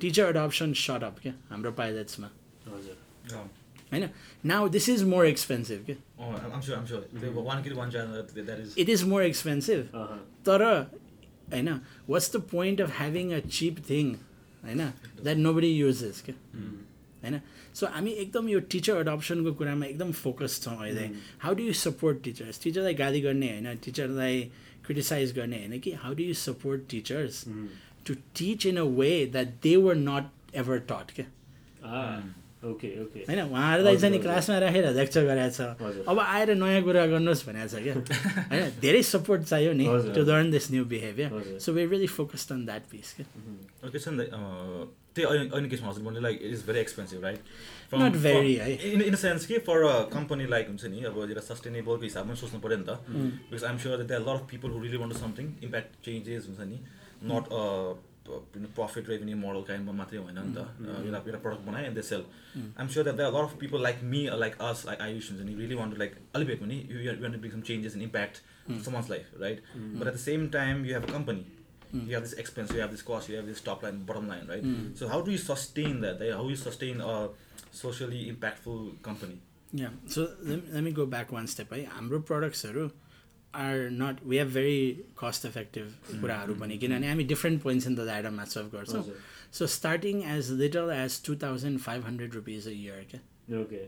teacher 0.00 0.24
adoption 0.26 0.72
shot 0.72 1.02
up 1.04 1.18
क्या? 1.22 1.32
हाम्रो 1.50 1.72
पाइलट्समा। 1.72 2.30
हजुर, 2.66 2.96
होइन 3.92 4.08
now 4.44 4.68
this 4.68 4.88
is 4.88 5.02
more 5.06 5.26
expensive 5.26 5.84
क्या 5.86 5.96
one 7.40 7.62
kit 7.62 7.72
one 7.74 7.90
child 7.90 8.34
that 8.36 8.60
is 8.60 8.74
it 8.78 8.88
is 8.88 9.04
more 9.04 9.22
expensive 9.24 9.88
अहँ, 9.94 10.18
तर 10.46 10.62
होइन 11.52 11.68
what's 12.08 12.32
the 12.36 12.40
point 12.50 12.80
of 12.80 12.90
having 12.98 13.32
a 13.32 13.38
cheap 13.48 13.78
thing 13.90 14.14
होइन 14.62 14.78
द्याट 15.22 15.36
नो 15.38 15.52
बडी 15.54 15.70
युजेस 15.70 16.22
क्या 16.26 16.34
होइन 17.22 17.40
सो 17.74 17.86
हामी 17.88 18.10
एकदम 18.22 18.48
यो 18.48 18.60
टिचर 18.72 18.96
एडप्सनको 19.00 19.52
कुरामा 19.54 19.86
एकदम 19.86 20.12
फोकस 20.18 20.60
छौँ 20.62 20.76
अहिले 20.78 21.08
how 21.40 21.54
do 21.54 21.62
you 21.62 21.72
support 21.80 22.22
teachers 22.24 22.62
टिचरलाई 22.62 22.94
गाली 22.96 23.20
गर्ने 23.20 23.50
होइन 23.50 23.76
टिचरलाई 23.84 24.40
क्रिटिसाइज 24.86 25.32
गर्ने 25.36 25.58
होइन 25.58 25.78
कि 25.80 25.92
how 26.02 26.14
do 26.14 26.22
you 26.24 26.34
support 26.40 26.82
teachers 26.90 27.44
Mhm. 27.48 27.66
To 28.06 28.14
teach 28.36 28.66
in 28.66 28.76
a 28.76 28.82
way 28.98 29.10
that 29.32 29.48
they 29.62 29.74
were 29.78 29.94
not 30.00 30.54
ever 30.56 30.78
taught 30.90 31.10
क्या 31.14 31.26
होइन 32.66 33.40
उहाँहरूलाई 33.40 33.96
चाहिँ 33.96 34.18
क्लासमा 34.26 34.58
राखेर 34.58 34.86
लेक्चर 34.98 35.22
गराएको 35.24 35.54
छ। 35.54 36.04
अब 36.08 36.18
आएर 36.18 36.54
नयाँ 36.58 36.82
कुरा 36.82 37.06
गर्नुहोस् 37.12 37.46
भनेको 37.46 37.68
छ 37.70 37.76
क्या। 37.86 37.94
होइन 38.50 38.64
धेरै 38.82 39.02
सपोर्ट 39.02 39.42
चाहियो 39.46 39.72
नि 39.72 39.86
to. 39.86 40.20
Learn 40.26 40.50
this 40.50 40.70
new 40.72 40.84
behaviour. 40.84 41.58
So 41.62 41.72
we 41.72 41.86
really 41.86 42.06
focused 42.18 42.52
on 42.52 42.66
that 42.66 42.82
piece 42.90 43.08
क्या 43.16 43.26
त्यही 45.16 45.26
अहिले 45.26 45.48
अहिले 45.48 45.68
केसमा 45.68 45.88
हजुर 45.90 46.04
भन्ने 46.04 46.20
like 46.20 46.36
it 46.42 46.52
is 46.52 46.62
very 46.66 46.80
expensive 46.80 47.24
right 47.24 47.40
Not 47.86 48.16
very, 48.18 48.54
है। 48.58 48.92
इन 48.92 49.02
इन 49.02 49.14
सेन्स 49.14 49.46
कि 49.46 49.58
फर 49.66 49.82
अ 49.82 49.92
कम्पनी 50.12 50.46
लाइक 50.46 50.68
हुन्छ 50.68 50.84
नि 50.92 51.02
अब 51.06 51.18
एउटा 51.18 51.40
सस्टेनेबलको 51.40 52.02
हिसाबमा 52.02 52.34
सोच्नु 52.34 52.60
पऱ्यो 52.60 52.76
नि 52.76 52.84
त। 52.84 52.98
Because 53.50 53.64
I'm 53.64 53.78
sure 53.78 54.02
that 54.02 54.20
lot 54.20 54.28
of 54.28 54.46
people 54.50 54.70
who 54.70 54.82
really 54.82 54.96
want 54.96 55.16
something 55.16 55.46
impact 55.64 55.90
changes 56.04 56.42
हुन्छ 56.48 56.60
नि 56.66 56.78
नट 57.30 57.44
प्रफिट 58.76 59.08
रेभेन्यू 59.08 59.36
मोडल 59.36 59.62
काइन्डमा 59.68 59.92
मात्रै 60.02 60.18
होइन 60.18 60.38
नि 60.38 60.54
त 60.54 60.58
Mm-hmm. 60.58 60.90
Uh, 60.92 61.06
एउटा 61.06 61.18
एउटा 61.26 61.38
प्रडक्ट 61.46 61.62
बनायो 61.66 61.86
and 61.86 61.96
they 61.96 62.02
sell 62.10 62.24
Mm. 62.56 62.68
I'm 62.78 62.88
sure 62.88 63.04
that 63.10 63.34
lot 63.34 63.42
of 63.42 63.56
people 63.60 63.82
like 63.82 64.02
me 64.12 64.26
like 64.44 64.54
us 64.68 64.84
like 64.86 65.00
I 65.06 65.14
use 65.14 65.30
हुन्छ 65.30 65.42
नि 65.48 65.54
रियली 65.54 65.74
वान्ट 65.82 65.92
टु 65.94 65.98
लाइक 65.98 66.14
अलिक 66.34 66.48
भए 66.48 66.56
पनि 66.64 66.78
you 66.90 67.20
want 67.22 67.42
to 67.42 67.50
some 67.56 67.60
changes 67.72 67.96
in 67.96 68.02
impact 68.10 68.42
Mm. 68.70 68.78
someone's 68.84 69.08
life, 69.10 69.26
right? 69.40 69.58
But 69.98 70.08
at 70.10 70.14
the 70.14 70.22
same 70.22 70.46
time, 70.54 70.80
you 70.86 70.94
have 70.98 71.04
a 71.08 71.12
company. 71.16 71.42
You 72.06 72.14
have 72.16 72.24
this 72.24 72.32
expense, 72.42 72.72
you 72.76 72.80
have 72.84 72.94
this 72.94 73.04
cost, 73.10 73.28
you 73.32 73.36
have 73.40 73.46
this 73.50 73.60
top 73.66 73.84
line, 73.86 74.00
bottom 74.08 74.26
line, 74.32 74.48
right? 74.52 74.64
Mm. 74.70 74.88
So 75.00 75.10
how 75.12 75.20
do 75.28 75.30
you 75.34 75.42
sustain 75.42 76.00
that? 76.04 76.22
Like, 76.22 76.32
How 76.38 76.42
do 76.46 76.54
you 76.54 76.56
sustain 76.62 77.00
a 77.10 77.12
socially 77.80 78.22
impactful 78.32 78.80
company? 79.02 79.36
Yeah. 79.72 79.94
So 80.14 80.24
let, 80.48 80.66
let 80.74 80.82
me 80.82 80.92
go 80.98 81.06
back 81.14 81.30
one 81.36 81.46
step. 81.54 81.72
है 81.72 81.84
हाम्रो 81.92 82.20
प्रडक्ट्सहरू 82.32 82.88
are 83.54 83.88
not 83.92 84.16
we 84.26 84.36
have 84.36 84.48
very 84.54 85.04
cost 85.24 85.46
effective 85.46 86.20
कुराहरू 86.20 86.54
पनि 86.54 86.78
किनभने 86.78 87.08
हामी 87.08 87.24
different 87.24 87.62
points 87.62 87.86
in 87.86 87.94
the 87.94 88.08
आइटममा 88.08 88.44
serve 88.44 88.70
गर्छौँ 88.74 89.04
so 89.52 89.66
starting 89.66 90.22
as 90.22 90.50
little 90.52 90.90
as 90.96 91.22
two 91.26 91.36
thousand 91.36 91.78
five 91.78 92.04
hundred 92.04 92.34
rupees 92.34 92.68
a 92.68 92.70
year 92.70 93.06
क्या 93.10 93.20
okay 93.60 93.86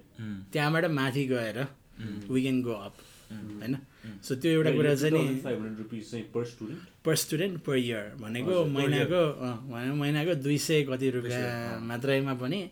त्यहाँबाट 0.53 0.85
माथि 0.85 1.27
गएर 1.27 1.67
वी 2.31 2.43
क्यान 2.43 2.63
गो 2.63 2.73
अप 2.73 2.95
होइन 3.33 3.79
सो 4.23 4.35
त्यो 4.35 4.51
एउटा 4.53 4.71
कुरा 4.71 4.95
चाहिँ 4.95 5.13
नि 5.15 5.41
2500 5.43 5.81
rupees 5.81 6.11
चाहिँ 6.11 6.25
per 6.33 6.45
student? 6.45 6.79
Per 7.05 7.17
student 7.17 7.61
per 7.61 7.77
year 7.77 8.15
भनेको 8.21 8.65
महिनाको 8.65 9.95
महिनाको 9.95 10.35
दुई 10.35 10.59
सय 10.59 10.83
कति 10.83 11.11
रुपियाँ। 11.11 11.81
मात्रैमा 11.81 12.35
पनि. 12.35 12.71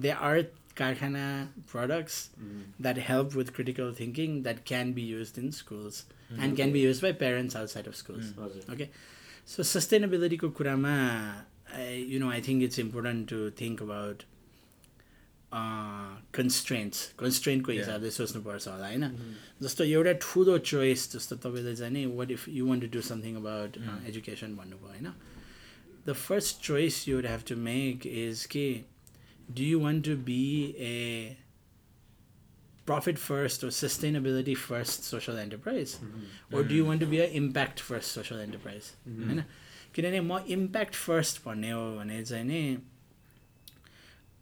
दे 0.00 0.10
आर 0.10 0.42
कारखाना 0.80 1.24
products 1.72 2.16
Mm. 2.46 2.62
that 2.86 2.98
help 3.10 3.36
with 3.40 3.52
critical 3.58 3.92
thinking 4.00 4.38
that 4.48 4.64
can 4.72 4.92
be 4.98 5.04
used 5.10 5.38
in 5.44 5.52
schools 5.58 6.00
and 6.46 6.56
can 6.62 6.72
be 6.78 6.82
used 6.86 7.04
by 7.08 7.12
parents 7.24 7.56
outside 7.62 7.86
of 7.92 7.96
schools. 8.00 8.32
हजुर 8.38 8.72
Okay, 8.76 8.88
so 9.54 9.68
sustainability 9.74 10.38
कुरामा 10.46 10.96
I, 11.78 11.86
you 12.10 12.18
know 12.24 12.28
I 12.34 12.40
think 12.48 12.62
it's 12.68 12.78
important 12.82 13.26
to 13.30 13.38
think 13.62 13.80
about 13.86 14.22
uh, 15.52 16.10
constraints 16.38 17.02
constraint 17.22 17.68
Yeah. 17.68 17.78
हिसाबले 17.80 18.10
सोच्नुपर्छ 18.16 18.66
होला 18.68 18.88
होइन 18.88 19.04
जस्तो 19.62 19.84
एउटा 19.84 20.12
ठुलो 20.24 20.56
choice 20.72 21.10
जस्तो 21.12 21.36
तपाईँले 21.44 21.74
चाहिँ 21.76 21.92
नि 21.92 22.04
what 22.20 22.30
if 22.36 22.48
you 22.48 22.66
want 22.68 22.82
to 22.84 22.88
do 22.96 23.00
something 23.08 23.36
about 23.42 23.76
education 24.12 24.56
भन्नुभयो 24.56 24.88
होइन 24.92 25.08
the 26.06 26.12
first 26.28 26.60
choice 26.68 26.96
you 27.08 27.16
would 27.16 27.26
have 27.32 27.42
to 27.48 27.56
make 27.70 28.06
is 28.26 28.44
के 28.56 28.66
do 29.55 29.63
you 29.63 29.79
want 29.79 30.05
to 30.05 30.15
be 30.29 30.41
a 30.77 31.37
profit 32.85 33.17
first 33.17 33.63
or 33.63 33.67
sustainability 33.67 34.55
first 34.61 35.05
social 35.05 35.37
enterprise 35.37 35.99
or 36.51 36.63
do 36.63 36.75
you 36.75 36.85
want 36.85 36.99
to 36.99 37.05
be 37.05 37.19
a 37.25 37.27
impact 37.41 37.79
first 37.89 38.11
social 38.11 38.39
enterprise 38.45 38.89
होइन 39.07 39.43
किनभने 39.95 40.19
म 40.21 40.39
impact 40.55 40.95
first 40.95 41.43
भन्ने 41.45 41.71
हो 41.71 41.83
भने 41.97 42.23
चाहिँ 42.25 42.45
नि 42.45 42.77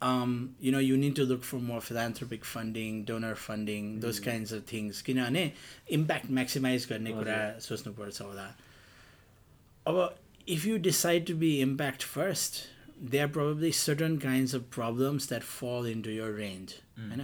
um, 0.02 0.56
you 0.60 0.72
know 0.72 0.80
you 0.80 0.98
need 0.98 1.16
to 1.16 1.26
look 1.32 1.44
for 1.44 1.60
more 1.60 1.82
philanthropic 1.82 2.46
funding 2.46 3.04
donor 3.06 3.36
funding 3.36 4.00
those 4.00 4.20
kinds 4.30 4.52
of 4.58 4.66
things 4.74 5.02
किनभने 5.10 5.52
impact 6.00 6.32
maximise 6.40 6.88
गर्ने 6.90 7.14
कुरा 7.20 7.40
सोच्नुपर्छ 7.68 8.22
होला 8.22 8.48
अब 9.88 10.16
if 10.48 10.66
you 10.66 10.80
decide 10.90 11.28
to 11.28 11.36
be 11.46 11.52
impact 11.62 12.04
first 12.18 12.64
There 12.99 13.25
are 13.25 13.29
probably 13.29 13.71
certain 13.73 14.19
kinds 14.19 14.55
of 14.55 14.71
problems 14.71 15.27
that 15.29 15.43
fall 15.45 15.85
into 15.85 16.11
your 16.11 16.33
range 16.33 16.75
होइन 16.99 17.23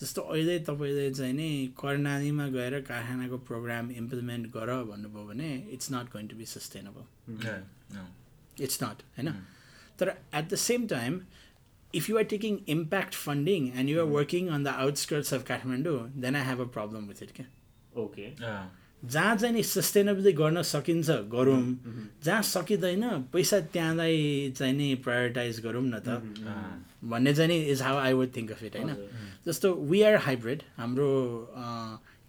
जस्तो 0.00 0.22
अहिले 0.22 0.58
तपाईँले 0.66 1.10
चाहिँ 1.10 1.32
नि 1.34 1.48
कर्णालीमा 1.80 2.46
गएर 2.56 2.80
कारखानाको 2.90 3.38
प्रोग्राम 3.48 3.90
इम्प्लिमेन्ट 4.02 4.46
गर 4.56 4.72
भन्नुभयो 4.90 5.24
भने 5.26 5.50
it's 5.72 5.90
not 5.92 6.12
going 6.12 6.28
to 6.28 6.36
be 6.36 6.44
sustainable 6.46 7.46
Yeah, 7.46 7.60
no. 7.96 8.04
It's 8.62 8.82
not 8.82 9.02
होइन 9.18 9.32
तर 9.98 10.08
at 10.08 10.48
the 10.52 10.54
same 10.68 10.86
time 10.88 11.20
if 11.94 12.08
you 12.10 12.18
are 12.18 12.24
taking 12.34 12.58
impact 12.68 13.14
funding 13.26 13.68
and 13.74 13.90
you 13.90 14.00
are 14.00 14.06
working 14.12 14.48
on 14.48 14.64
the 14.64 14.68
outskirts 14.84 15.34
of 15.34 15.46
Kathmandu 15.48 15.98
then 16.20 16.36
I 16.36 16.46
have 16.46 16.60
a 16.60 16.70
problem 16.78 17.08
with 17.08 17.22
it 17.22 17.32
क्या 17.36 17.46
okay 18.02 18.26
Yeah. 18.42 18.62
जहाँ 19.04 19.36
चाहिँ 19.36 19.54
नि 19.54 19.62
sustainably 19.62 20.32
गर्न 20.32 20.62
सकिन्छ 20.62 21.10
गरौँ। 21.32 21.62
जहाँ 22.24 22.42
सकिँदैन 22.42 23.04
पैसा 23.32 23.60
त्यहाँलाई 23.72 24.52
चाहिँ 24.58 24.74
नि 24.74 24.94
प्रायोरिटाइज 25.04 25.60
गरौँ 25.64 25.82
न 25.84 25.98
त। 26.02 26.08
भन्ने 27.04 27.34
चाहिँ 27.34 27.48
नि 27.48 27.58
is 27.72 27.82
how 27.82 27.96
I 27.98 28.12
would 28.12 28.36
think 28.36 28.50
of 28.52 28.62
it 28.64 28.76
होइन? 28.76 28.90
जस्तो 29.46 29.74
वी 29.90 30.02
आर 30.02 30.16
हाइब्रिड 30.26 30.62
हाम्रो 30.76 31.10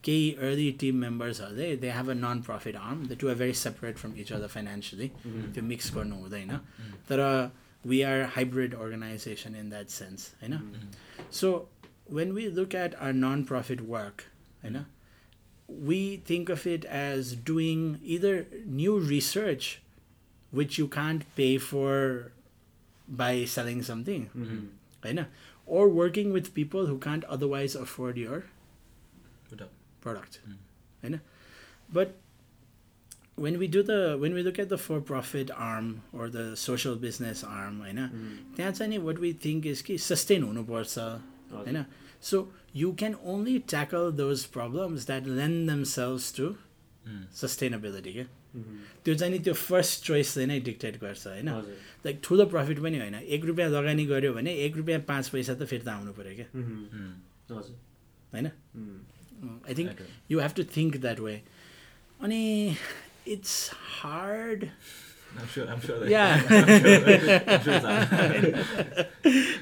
केही 0.03 0.31
early 0.39 0.71
team 0.79 0.95
मेम्बर्सहरूले 0.95 1.75
they 1.77 1.89
have 1.91 2.09
a 2.09 2.13
non 2.15 2.41
profit 2.41 2.75
arm 2.75 3.07
the 3.07 3.17
two 3.19 3.29
are 3.29 3.35
very 3.35 3.53
separate 3.61 3.97
from 3.97 4.13
each 4.17 4.31
other 4.33 4.47
financially 4.47 5.07
त्यो 5.25 5.63
मिक्स 5.63 5.91
गर्नु 5.95 6.15
हुँदैन। 6.15 6.51
तर 7.09 7.19
we 7.83 8.01
are 8.03 8.21
hybrid 8.35 8.75
organization 8.75 9.55
in 9.55 9.69
that 9.69 9.89
sense 9.89 10.29
होइन? 10.41 10.55
So 11.31 11.51
when 12.11 12.31
we 12.31 12.47
look 12.55 12.75
at 12.75 12.95
our 12.95 13.13
non 13.13 13.43
profit 13.43 13.81
work 13.89 14.21
होइन 14.63 14.77
we 15.68 16.16
think 16.30 16.48
of 16.48 16.66
it 16.66 16.84
as 16.84 17.34
doing 17.50 17.98
either 18.02 18.46
new 18.66 18.98
research 18.98 19.80
which 20.52 20.78
you 20.78 20.86
can't 20.86 21.24
pay 21.36 21.58
for 21.58 22.32
by 23.08 23.44
selling 23.44 23.82
something 23.82 24.28
होइन 25.04 25.26
or 25.66 25.88
working 25.88 26.32
with 26.32 26.52
people 26.54 26.86
who 26.86 26.98
can't 26.98 27.24
otherwise 27.24 27.74
afford 27.74 28.16
your 28.16 28.44
Put 29.50 29.62
up. 29.62 29.72
product 30.04 30.38
होइन 31.02 31.20
but 31.92 32.14
when 33.36 33.58
we 33.58 33.66
do 33.66 33.82
the 33.82 34.16
when 34.20 34.34
we 34.34 34.42
look 34.42 34.58
at 34.58 34.68
the 34.68 34.78
for 34.78 35.00
profit 35.00 35.50
arm 35.68 36.02
or 36.12 36.28
the 36.28 36.44
social 36.64 36.94
business 37.04 37.42
arm 37.44 37.80
होइन 37.84 38.00
त्यहाँ 38.56 38.72
चाहिँ 38.72 38.90
नि 38.92 38.98
what 39.08 39.18
we 39.18 39.32
think 39.46 39.66
is 39.72 39.82
कि 39.88 39.98
sustain 40.08 40.44
हुनुपर्छ 40.44 40.98
होइन 41.52 41.84
So 42.21 42.39
you 42.73 42.93
can 43.01 43.15
only 43.33 43.59
tackle 43.73 44.11
those 44.11 44.45
problems 44.57 45.05
that 45.11 45.27
lend 45.39 45.69
themselves 45.69 46.31
to 46.39 46.55
Mm. 47.07 47.21
sustainability 47.41 48.11
क्या 48.13 48.25
त्यो 49.05 49.13
चाहिँ 49.15 49.31
नि 49.33 49.39
त्यो 49.45 49.53
फर्स्ट 49.53 50.03
चोइसले 50.05 50.45
नै 50.45 50.59
डिक्टेट 50.67 50.97
गर्छ 51.01 51.25
होइन? 51.27 51.49
लाइक 52.05 52.19
ठुलो 52.23 52.45
प्रफिट 52.53 52.79
पनि 52.83 52.97
होइन। 52.99 53.15
एक 53.15 53.45
रुपियाँ 53.45 53.69
लगानी 53.69 54.05
गऱ्यो 54.05 54.33
भने 54.33 54.53
एक 54.65 54.77
रुपियाँ 54.77 54.99
पाँच 55.07 55.29
पैसा 55.35 55.53
त 55.53 55.65
फिर्ता 55.71 55.91
आउनु 55.93 56.13
पऱ्यो 56.19 56.35
क्या? 56.35 56.47
होइन. 58.33 58.47
I 59.67 59.73
think 59.77 59.91
Okay. 59.91 60.07
You 60.31 60.39
have 60.39 60.53
to 60.55 60.63
think 60.75 60.97
that 61.01 61.19
way 61.19 61.35
अनि 62.21 62.41
it's 63.27 63.55
hard 64.01 64.65
I'm 65.37 65.47
sure. 65.47 65.65
I'm 65.67 65.81
sure. 65.81 65.99
That, 65.99 66.09
Yeah. 66.09 66.41
I'm 66.49 66.69
sure, 66.83 67.39
I'm 67.47 67.61
sure 67.63 67.75
it's 67.75 67.85
hard. 67.85 68.45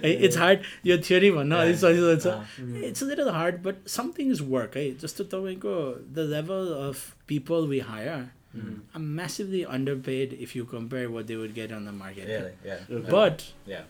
It's 0.06 0.38
hard 0.38 0.60
यो 0.86 0.98
थ्योरी 1.08 1.32
भन्न 1.32 1.56
अलिक. 1.56 1.76
सजिलो 1.78 2.16
छ 2.16 2.84
it's 2.90 3.04
little 3.04 3.30
hard 3.38 3.62
but 3.64 3.88
something 3.96 4.32
is 4.32 4.42
work 4.50 4.78
है 4.78 4.86
जस्तो 5.04 5.24
तपाईँको 5.34 5.74
the 6.16 6.26
level 6.32 6.74
of 6.88 7.04
people 7.28 7.68
we 7.68 7.80
hire 7.90 8.26
are 8.96 9.04
massively 9.18 9.62
underpaid 10.08 10.34
if 10.48 10.56
you 10.56 10.66
compare 10.74 11.08
what 11.18 11.26
they 11.26 11.36
would 11.36 11.54
get 11.54 11.72
on 11.72 11.86
the 11.86 11.90
yeah, 11.90 12.00
market 12.00 12.28
yeah. 12.66 12.82
Okay. 12.90 13.12
But 13.14 13.42
Yeah. 13.70 13.86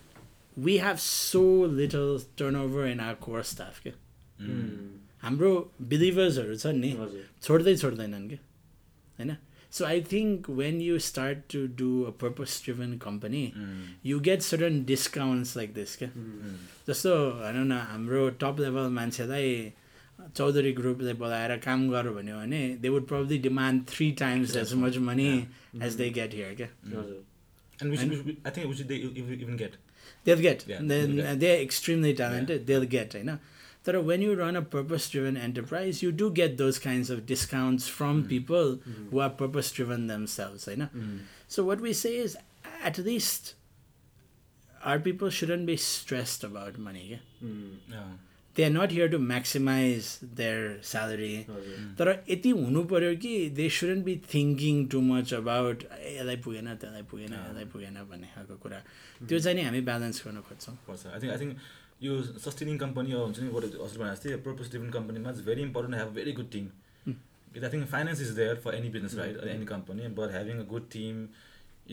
We 0.58 0.78
have 0.80 0.98
so 1.06 1.44
little 1.78 2.18
turnover 2.58 2.88
in 2.88 3.00
our 3.00 3.16
core 3.22 3.44
staff 3.54 3.82
क्या 3.84 3.94
Mm. 4.38 4.74
हाम्रो 5.24 5.50
बिलिभर्सहरू 5.92 6.56
छन् 6.64 6.80
नि 6.82 6.90
छोड्दै 7.44 7.76
छोड्दैनन् 7.76 8.28
क्या 8.30 8.38
होइन 9.20 9.32
so 9.74 9.86
I 9.86 10.02
think 10.12 10.50
when 10.60 10.80
you 10.82 10.98
start 11.08 11.38
to 11.54 11.66
do 11.80 11.90
a 12.04 12.12
purpose 12.22 12.62
driven 12.66 12.98
company 13.06 13.44
Mm. 13.56 13.82
You 14.12 14.20
get 14.28 14.42
certain 14.42 14.84
discounts 14.92 15.56
like 15.58 15.74
this 15.74 15.96
क्या. 16.02 16.10
जस्तो 16.88 17.16
भनौँ 17.42 17.66
न 17.66 17.80
हाम्रो 17.92 18.30
टप 18.44 18.60
लेभल 18.60 18.90
मान्छेलाई 19.00 19.52
चौधरी 20.38 20.72
ग्रुपले 20.80 21.14
बोलाएर 21.24 21.56
काम 21.66 21.88
गर 21.90 22.10
भन्यो 22.20 22.38
भने 22.38 22.62
they 22.82 22.90
would 22.90 23.08
probably 23.08 23.38
demand 23.48 23.84
three 23.90 24.12
times 24.22 24.56
as 24.64 24.74
much 24.84 24.98
money 25.10 25.28
as 25.88 25.96
they 26.02 26.10
get 26.20 26.34
here 26.34 26.54
क्या 26.62 26.70
हजुर 26.86 27.24
And 27.80 27.92
we 27.94 27.98
should, 28.02 28.12
we 28.12 28.18
should, 28.20 28.38
I 28.50 28.52
think 28.54 28.70
we 28.70 28.76
should 28.78 28.88
they 28.92 28.96
even 29.22 29.34
even 29.46 29.58
get. 29.58 29.74
they'll 30.28 30.40
get. 30.46 30.64
Yeah, 30.70 30.80
then 30.92 31.12
they'll 31.12 31.20
get. 31.26 31.40
they're 31.42 31.60
extremely 31.66 32.14
talented. 32.22 32.64
They'll 32.70 32.86
get 32.94 33.14
होइन 33.18 33.30
तर 33.88 34.00
when 34.08 34.24
you 34.24 34.36
run 34.38 34.60
a 34.60 34.62
purpose 34.72 35.10
driven 35.12 35.38
enterprise 35.44 36.02
you 36.06 36.12
do 36.22 36.30
get 36.40 36.58
those 36.62 36.80
kinds 36.86 37.10
of 37.16 37.26
discounts 37.28 37.88
from 37.98 38.24
people 38.32 38.74
who 39.12 39.22
are 39.26 39.30
purpose 39.42 39.72
driven 39.78 40.08
themselves 40.14 40.66
होइन 40.72 40.88
so 41.56 41.66
what 41.70 41.86
we 41.88 41.94
say 42.00 42.14
is 42.24 42.38
at 42.92 42.98
least 43.10 43.54
our 44.84 45.00
people 45.00 45.30
shouldn't 45.32 45.66
be 45.66 45.78
stressed 45.90 46.44
about 46.44 46.80
money 46.90 47.06
क्या 47.10 47.20
Mm. 47.48 47.74
Yeah. 47.94 48.06
they 48.56 48.66
are 48.68 48.74
not 48.76 48.94
here 48.98 49.08
to 49.14 49.18
maximize 49.32 50.06
their 50.40 50.62
salary 50.92 51.34
हजुर 51.50 51.82
तर 51.98 52.10
यति 52.30 52.52
हुनु 52.62 52.84
पऱ्यो 52.94 53.12
कि 53.24 53.34
they 53.60 53.68
shouldn't 53.76 54.04
be 54.06 54.16
thinking 54.34 54.86
too 54.94 55.02
much 55.10 55.34
about 55.40 55.84
यसलाई 56.06 56.38
पुगेन 56.46 56.70
त्यसलाई 56.84 57.04
पुगेन 57.12 57.34
यसलाई 57.34 57.66
पुगेन 57.74 58.00
भन्ने 58.12 58.28
खालको 58.36 58.56
कुरा 58.64 58.80
त्यो 59.30 59.40
चाहिँ 59.46 59.56
नि 59.58 59.64
हामी 59.68 59.82
ब्यालेन्स 59.90 60.24
गर्न 60.26 60.42
खोज्छौँ 60.50 60.76
पर्छ 60.88 61.06
आई 61.14 61.20
थिङ्क 61.22 61.34
आई 61.34 61.40
थिङ्क 61.44 61.54
यो 62.02 62.22
सस्टेनिङ 62.46 62.78
कम्पनी 62.86 63.12
हुन्छ 63.12 63.40
नि 63.40 63.50
what 63.58 63.66
हजुर 63.66 64.00
भने 64.04 64.12
जस्तै 64.16 64.36
पर्पस 64.48 64.70
ड्रिभन 64.72 64.90
कम्पनीमा 64.96 65.30
it's 65.36 65.42
very 65.52 65.62
important 65.70 66.00
have 66.02 66.14
very 66.20 66.32
good 66.40 66.50
team 66.56 66.70
I 67.58 67.70
think 67.74 67.88
finance 67.94 68.22
is 68.22 68.32
there 68.40 68.56
for 68.66 68.76
any 68.80 68.90
business 68.96 69.16
right 69.22 69.44
any 69.54 69.66
company 69.76 70.08
but 70.22 70.32
having 70.38 70.60
a 70.66 70.68
good 70.76 70.90
team 70.98 71.28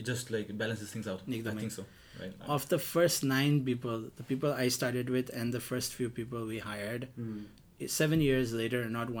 It 0.01 0.05
just 0.07 0.31
like 0.33 0.49
balances 0.59 0.89
things 0.93 1.05
out. 1.11 1.21
I 1.27 1.33
एकदमै. 1.35 1.61
think 1.61 1.73
so. 1.73 1.83
Right. 2.21 2.33
Of 2.55 2.63
the 2.71 2.77
first 2.85 3.23
nine 3.27 3.59
people, 3.67 4.01
the 4.17 4.25
people 4.31 4.55
I 4.63 4.65
started 4.77 5.11
with, 5.15 5.29
and 5.41 5.55
the 5.57 5.61
first 5.67 5.93
few 5.99 6.09
people 6.17 6.49
we 6.49 6.57
hired, 6.65 7.05
Hmm. 7.19 7.37
seven 7.93 8.23
years 8.25 8.51
later, 8.61 8.81
not 8.95 9.13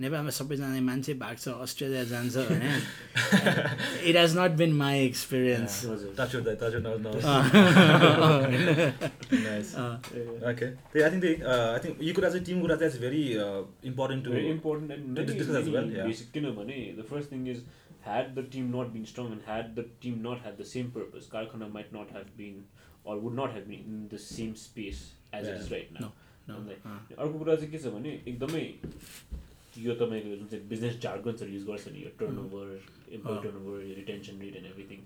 नेपालमा 0.00 0.32
सबैजना 0.36 0.80
मान्छे 0.86 1.12
भाग्छ 1.20 1.48
Australia 1.48 2.04
जान्छ 2.12 2.36
होइन 2.36 2.64
it 4.08 4.16
has 4.16 4.36
not 4.38 4.56
been 4.60 4.72
my 4.80 5.04
experience. 5.04 5.76
Uh, 5.76 5.88
uh, 5.88 5.96
यो 12.02 12.12
कुरा 12.14 12.30
चाहिँ 12.30 12.60
कुरा 12.60 12.76
चाहिँ 12.76 13.00
भेरी 13.00 13.22
इम्पोर्टेन्ट 13.92 14.24
टु 14.24 14.30
yeah. 15.96 16.12
किनभने 16.34 16.76
is 17.54 17.60
had 18.06 18.34
the 18.34 18.42
team 18.42 18.70
not 18.70 18.92
been 18.92 19.06
strong 19.14 19.32
and 19.32 19.42
had 19.46 19.74
the 19.76 19.84
team 20.02 20.20
not 20.28 20.44
had 20.44 20.58
the 20.58 20.68
same 20.74 20.90
purpose 20.98 21.24
Karkhana 21.32 21.72
might 21.78 21.90
not 21.96 22.12
have 22.18 22.28
been 22.36 22.60
or 23.04 23.18
would 23.24 23.34
not 23.40 23.56
have 23.56 23.66
been 23.72 23.82
in 23.94 24.04
the 24.12 24.20
same 24.26 24.54
space 24.66 25.02
as 25.32 25.48
it 25.48 25.56
is 25.56 25.66
Yeah. 25.66 25.74
right 25.76 25.98
now 25.98 26.12
no, 26.48 26.54
अन्त 26.54 26.70
uh, 26.70 27.18
अर्को 27.18 27.38
कुरा 27.38 27.54
चाहिँ 27.56 27.70
के 27.70 27.78
छ 27.78 27.92
भने 27.96 28.12
एकदमै 28.28 28.64
यो 29.78 29.94
तपाईँको 29.94 30.36
जुन 30.36 30.46
चाहिँ 30.50 30.64
बिजनेस 30.68 30.98
जार्गन्सहरू 31.02 31.52
युज 31.52 31.64
गर्छ 31.66 31.88
नि 31.92 32.02
यो 32.02 32.10
turnover 32.38 32.66
employee 33.12 33.48
over 33.50 33.80
retention 33.96 34.40
rate 34.40 34.56
and 34.56 34.66
everything 34.66 35.00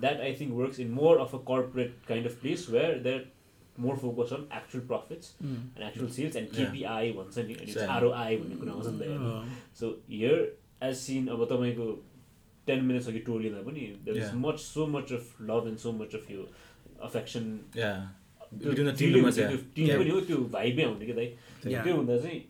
that 0.00 0.20
I 0.20 0.34
think 0.40 0.52
works 0.54 0.80
in 0.80 0.90
more 0.92 1.18
of 1.20 1.34
a 1.34 1.38
corporate 1.50 1.94
kind 2.08 2.26
of 2.26 2.40
place 2.42 2.66
where 2.70 2.98
there 3.08 3.26
more 3.78 3.96
focus 3.98 4.32
on 4.32 4.46
actual 4.56 4.86
profits 4.86 5.34
and 5.42 5.82
actual 5.82 6.08
sales 6.10 6.36
and. 6.36 6.48
KPI 6.50 7.12
भन्छ 7.12 7.38
नि 7.40 7.54
अनि. 7.56 7.74
ROI 7.88 8.36
भन्ने 8.36 8.56
कुरा 8.56 8.72
आउँछ 8.72 8.86
नि 8.86 8.98
त 8.98 9.78
so 9.80 9.90
here 10.10 10.38
as 10.82 10.96
scene 10.98 11.28
अब 11.28 11.44
तपाईँको 11.50 11.86
टेन 12.66 12.84
मिनट्स 12.84 13.08
अघि 13.08 13.18
टोलीमा 13.26 13.60
पनि 13.62 13.86
there 14.04 14.16
is 14.16 14.22
Yeah. 14.22 14.34
Much 14.38 14.58
so 14.60 14.86
much 14.88 15.12
of 15.12 15.36
love 15.50 15.68
and 15.68 15.78
so 15.78 15.92
much 15.94 16.14
of 16.14 16.30
यो 16.30 16.46
अफेक्सन 17.02 17.44
या 17.76 17.92
टिम 19.74 19.86
या. 19.86 19.98
पनि 19.98 20.10
हो 20.10 20.20
त्यो 20.28 20.36
भाइबै 20.52 20.82
आउने 20.84 21.06
कि 21.06 21.12
दाइ 21.12 21.26
Yeah. 21.66 21.84
त्यो 21.84 21.94
हुँदा 21.96 22.18
चाहिँ 22.18 22.40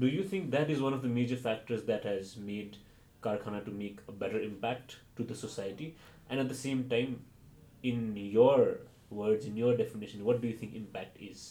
Do 0.00 0.06
you 0.06 0.24
think 0.32 0.50
that 0.50 0.70
is 0.70 0.80
one 0.80 0.92
of 0.94 1.02
the 1.04 1.10
major 1.18 1.36
factors 1.42 1.84
that 1.86 2.06
has 2.06 2.34
made 2.46 2.76
Karkhana 3.22 3.60
to 3.66 3.72
make 3.82 4.00
a 4.08 4.12
better 4.24 4.40
impact 4.42 4.96
to 5.16 5.24
the 5.24 5.34
society 5.42 5.84
and 6.30 6.40
at 6.40 6.48
the 6.50 6.54
same 6.62 6.82
time 6.90 7.14
in 7.92 8.16
your 8.18 8.64
words 9.12 9.46
in 9.46 9.58
your 9.58 9.76
definition 9.76 10.22
what 10.22 10.40
do 10.40 10.48
you 10.48 10.58
think 10.62 10.74
impact 10.76 11.22
is 11.30 11.46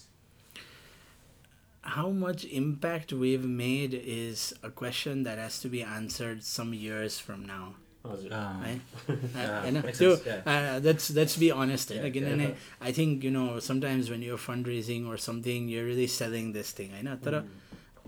how 1.96 2.10
much 2.20 2.44
impact 2.58 3.12
we've 3.14 3.44
made 3.58 3.92
is 4.12 4.44
a 4.64 4.70
question 4.72 5.20
that 5.26 5.38
has 5.42 5.58
to 5.64 5.70
be 5.74 5.82
answered 5.96 6.40
some 6.46 6.72
years 6.78 7.18
from 7.26 7.44
now 7.50 7.66
हजुर 8.06 8.32
Ah. 8.38 8.48
है 8.64 8.72
Yeah, 9.10 9.62
होइन 9.66 9.78
makes 9.84 10.00
त्यो 10.00 10.16
sense, 10.16 10.26
yeah. 10.30 10.50
uh, 10.54 10.80
let's 10.88 11.12
let's 11.20 11.36
be 11.44 11.52
honest 11.58 11.94
Yeah, 11.94 12.02
होइन 12.02 12.14
किनभने 12.14 12.48
I 12.90 12.96
think 13.00 13.28
you 13.28 13.34
know 13.36 13.46
sometimes 13.68 14.10
when 14.14 14.26
you're 14.28 14.42
fundraising 14.48 15.06
or 15.12 15.20
something 15.28 15.70
you're 15.76 15.86
really 15.92 16.10
selling 16.16 16.50
this 16.58 16.74
thing 16.80 16.92
होइन 16.98 17.16
तर 17.28 17.40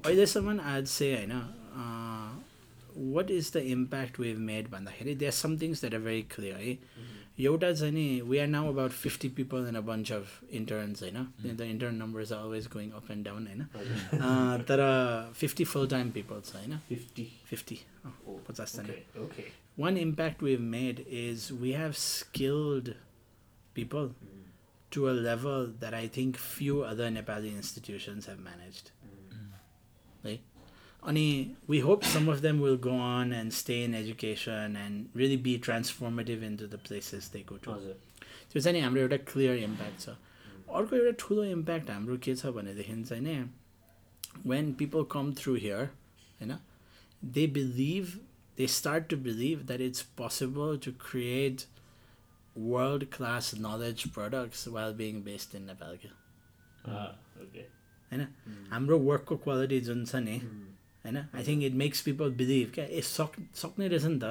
अहिलेसम्म 0.04 0.61
आज 0.61 0.87
चाहिँ 0.88 1.14
होइन 1.16 1.32
what 3.09 3.30
is 3.30 3.50
the 3.52 3.56
impact 3.68 4.18
we've 4.21 4.38
made 4.40 4.68
भन्दाखेरि 4.68 5.14
they 5.14 5.26
are 5.26 5.32
somethings 5.35 5.80
that 5.80 5.94
are 5.94 6.00
very 6.00 6.23
clear 6.30 6.56
है 6.56 6.73
एउटा 7.40 7.73
चाहिँ 7.73 7.92
नि 7.92 8.21
we 8.23 8.38
are 8.38 8.47
now 8.49 8.68
about 8.68 8.90
fifty 8.92 9.28
people 9.37 9.66
and 9.66 9.76
a 9.76 9.80
bunch 9.82 10.12
of 10.12 10.52
interns 10.52 11.02
होइन 11.02 11.61
intern 11.62 11.94
number 11.97 12.32
always 12.35 12.66
going 12.68 12.90
up 12.92 13.11
and 13.11 13.25
down 13.25 13.47
होइन 13.47 14.64
तर 14.64 14.82
fifty 15.35 15.64
full 15.66 15.87
time 15.88 16.11
peoples 16.11 16.54
होइन 16.54 16.78
fifty 16.88 17.28
fifty 17.47 17.78
पचासजना 18.49 19.23
okay 19.23 19.44
one 19.78 19.99
impact 19.99 20.42
we've 20.42 20.61
made 20.73 21.04
is 21.21 21.49
we 21.52 21.73
have 21.75 21.92
skilled 22.00 22.94
people 23.75 24.11
a 24.92 25.12
level 25.21 25.73
that 25.78 25.94
I 25.94 26.09
think 26.16 26.37
few 26.49 26.78
other 26.87 27.11
Nepali 27.12 27.49
institutions 27.50 28.28
have 28.28 28.40
managed 28.40 28.90
have 30.25 30.31
managed. 30.31 30.41
Right? 30.41 30.41
Ani, 31.09 31.57
we 31.67 31.81
hope 31.81 32.05
some 32.05 32.29
of 32.29 32.43
them 32.43 32.61
will 32.61 32.76
go 32.76 32.95
on 32.95 33.33
and 33.33 33.53
stay 33.53 33.85
in 33.85 33.94
education 33.94 34.77
and 34.77 35.09
really 35.14 35.37
be 35.37 35.59
transformative 35.59 36.42
into 36.42 36.66
the 36.66 36.79
places 36.79 37.29
they 37.29 37.42
go 37.42 37.57
to. 37.57 37.70
हजुर 37.70 37.94
त्यो 38.53 38.62
चाहिँ 38.62 38.73
नि 38.73 38.81
हाम्रो 38.81 39.03
एउटा 39.03 39.16
clear 39.16 39.57
impact 39.57 40.01
छ 40.01 40.09
अर्को 40.75 40.96
एउटा 40.96 41.11
ठुलो 41.18 41.44
इम्प्याक्ट 41.44 41.90
हाम्रो 41.90 42.16
के 42.16 42.35
छ 42.35 42.46
भनेदेखि 42.46 43.03
चाहिँ 43.05 43.23
नि 43.23 43.51
when 44.46 44.73
people 44.73 45.05
come 45.11 45.33
through 45.33 45.55
here 45.55 45.85
होइन 46.40 46.59
they 47.23 47.46
believe 47.46 48.07
they 48.57 48.66
start 48.66 49.09
to 49.09 49.16
believe 49.16 49.66
that 49.66 49.81
it's 49.81 50.03
possible 50.16 50.79
to 50.85 50.92
create 50.92 51.64
world 52.59 53.07
class 53.16 53.55
knowledge 53.59 54.09
products 54.14 54.68
well 54.68 54.92
being 54.94 55.23
based 55.25 55.55
in 55.57 55.62
Nepal 55.62 55.96
क्या 56.05 56.12
ओके 57.42 57.82
होइन? 58.12 58.27
हाम्रो 58.70 58.98
वर्कको 59.09 59.37
क्वालिटी 59.48 59.81
जुन 59.88 60.05
छ 60.05 60.22
नि 60.29 60.37
होइन? 61.05 61.16
I 61.16 61.42
think 61.48 61.62
it 61.64 61.75
makes 61.83 62.01
people 62.11 62.31
believe 62.40 62.72
क्या 62.75 62.85
ए 62.85 63.01
सक 63.11 63.33
सक्ने 63.64 63.88
रहेछ 63.88 64.05
नि 64.05 64.18
त। 64.22 64.25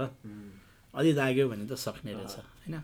अलि 0.94 1.12
लाग्यो 1.20 1.50
भने 1.50 1.66
त 1.68 1.80
सक्ने 1.88 2.14
रहेछ 2.14 2.34
होइन? 2.38 2.82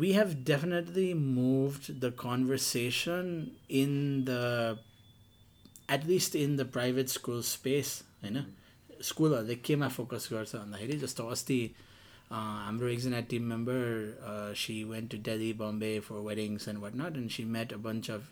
We 0.00 0.08
have 0.12 0.32
definitely 0.44 1.10
moved 1.14 1.86
the 2.00 2.08
conversation 2.22 3.28
in 3.82 3.92
the 4.26 4.42
at 5.88 6.02
least 6.08 6.34
in 6.34 6.56
the 6.56 6.66
private 6.74 7.08
school 7.12 7.40
space 7.50 7.92
होइन? 8.22 8.36
स्कुलहरूले 9.08 9.54
केमा 9.66 9.88
फोकस 9.94 10.28
गर्छ 10.32 10.54
भन्दाखेरि 10.54 10.98
जस्तो 10.98 11.26
अस्ति 11.34 11.60
हाम्रो 12.30 12.88
एकजना 12.88 13.20
team 13.30 13.42
member 13.52 14.54
she 14.62 14.74
went 14.84 15.10
to 15.10 15.18
Delhi 15.28 15.52
Bombay 15.60 15.92
for 16.08 16.16
weddings 16.28 16.68
and 16.68 16.78
what 16.82 16.96
not 16.96 17.16
and 17.16 17.30
she 17.30 17.44
met 17.56 17.72
a 17.72 17.76
bunch 17.86 18.10
of 18.10 18.22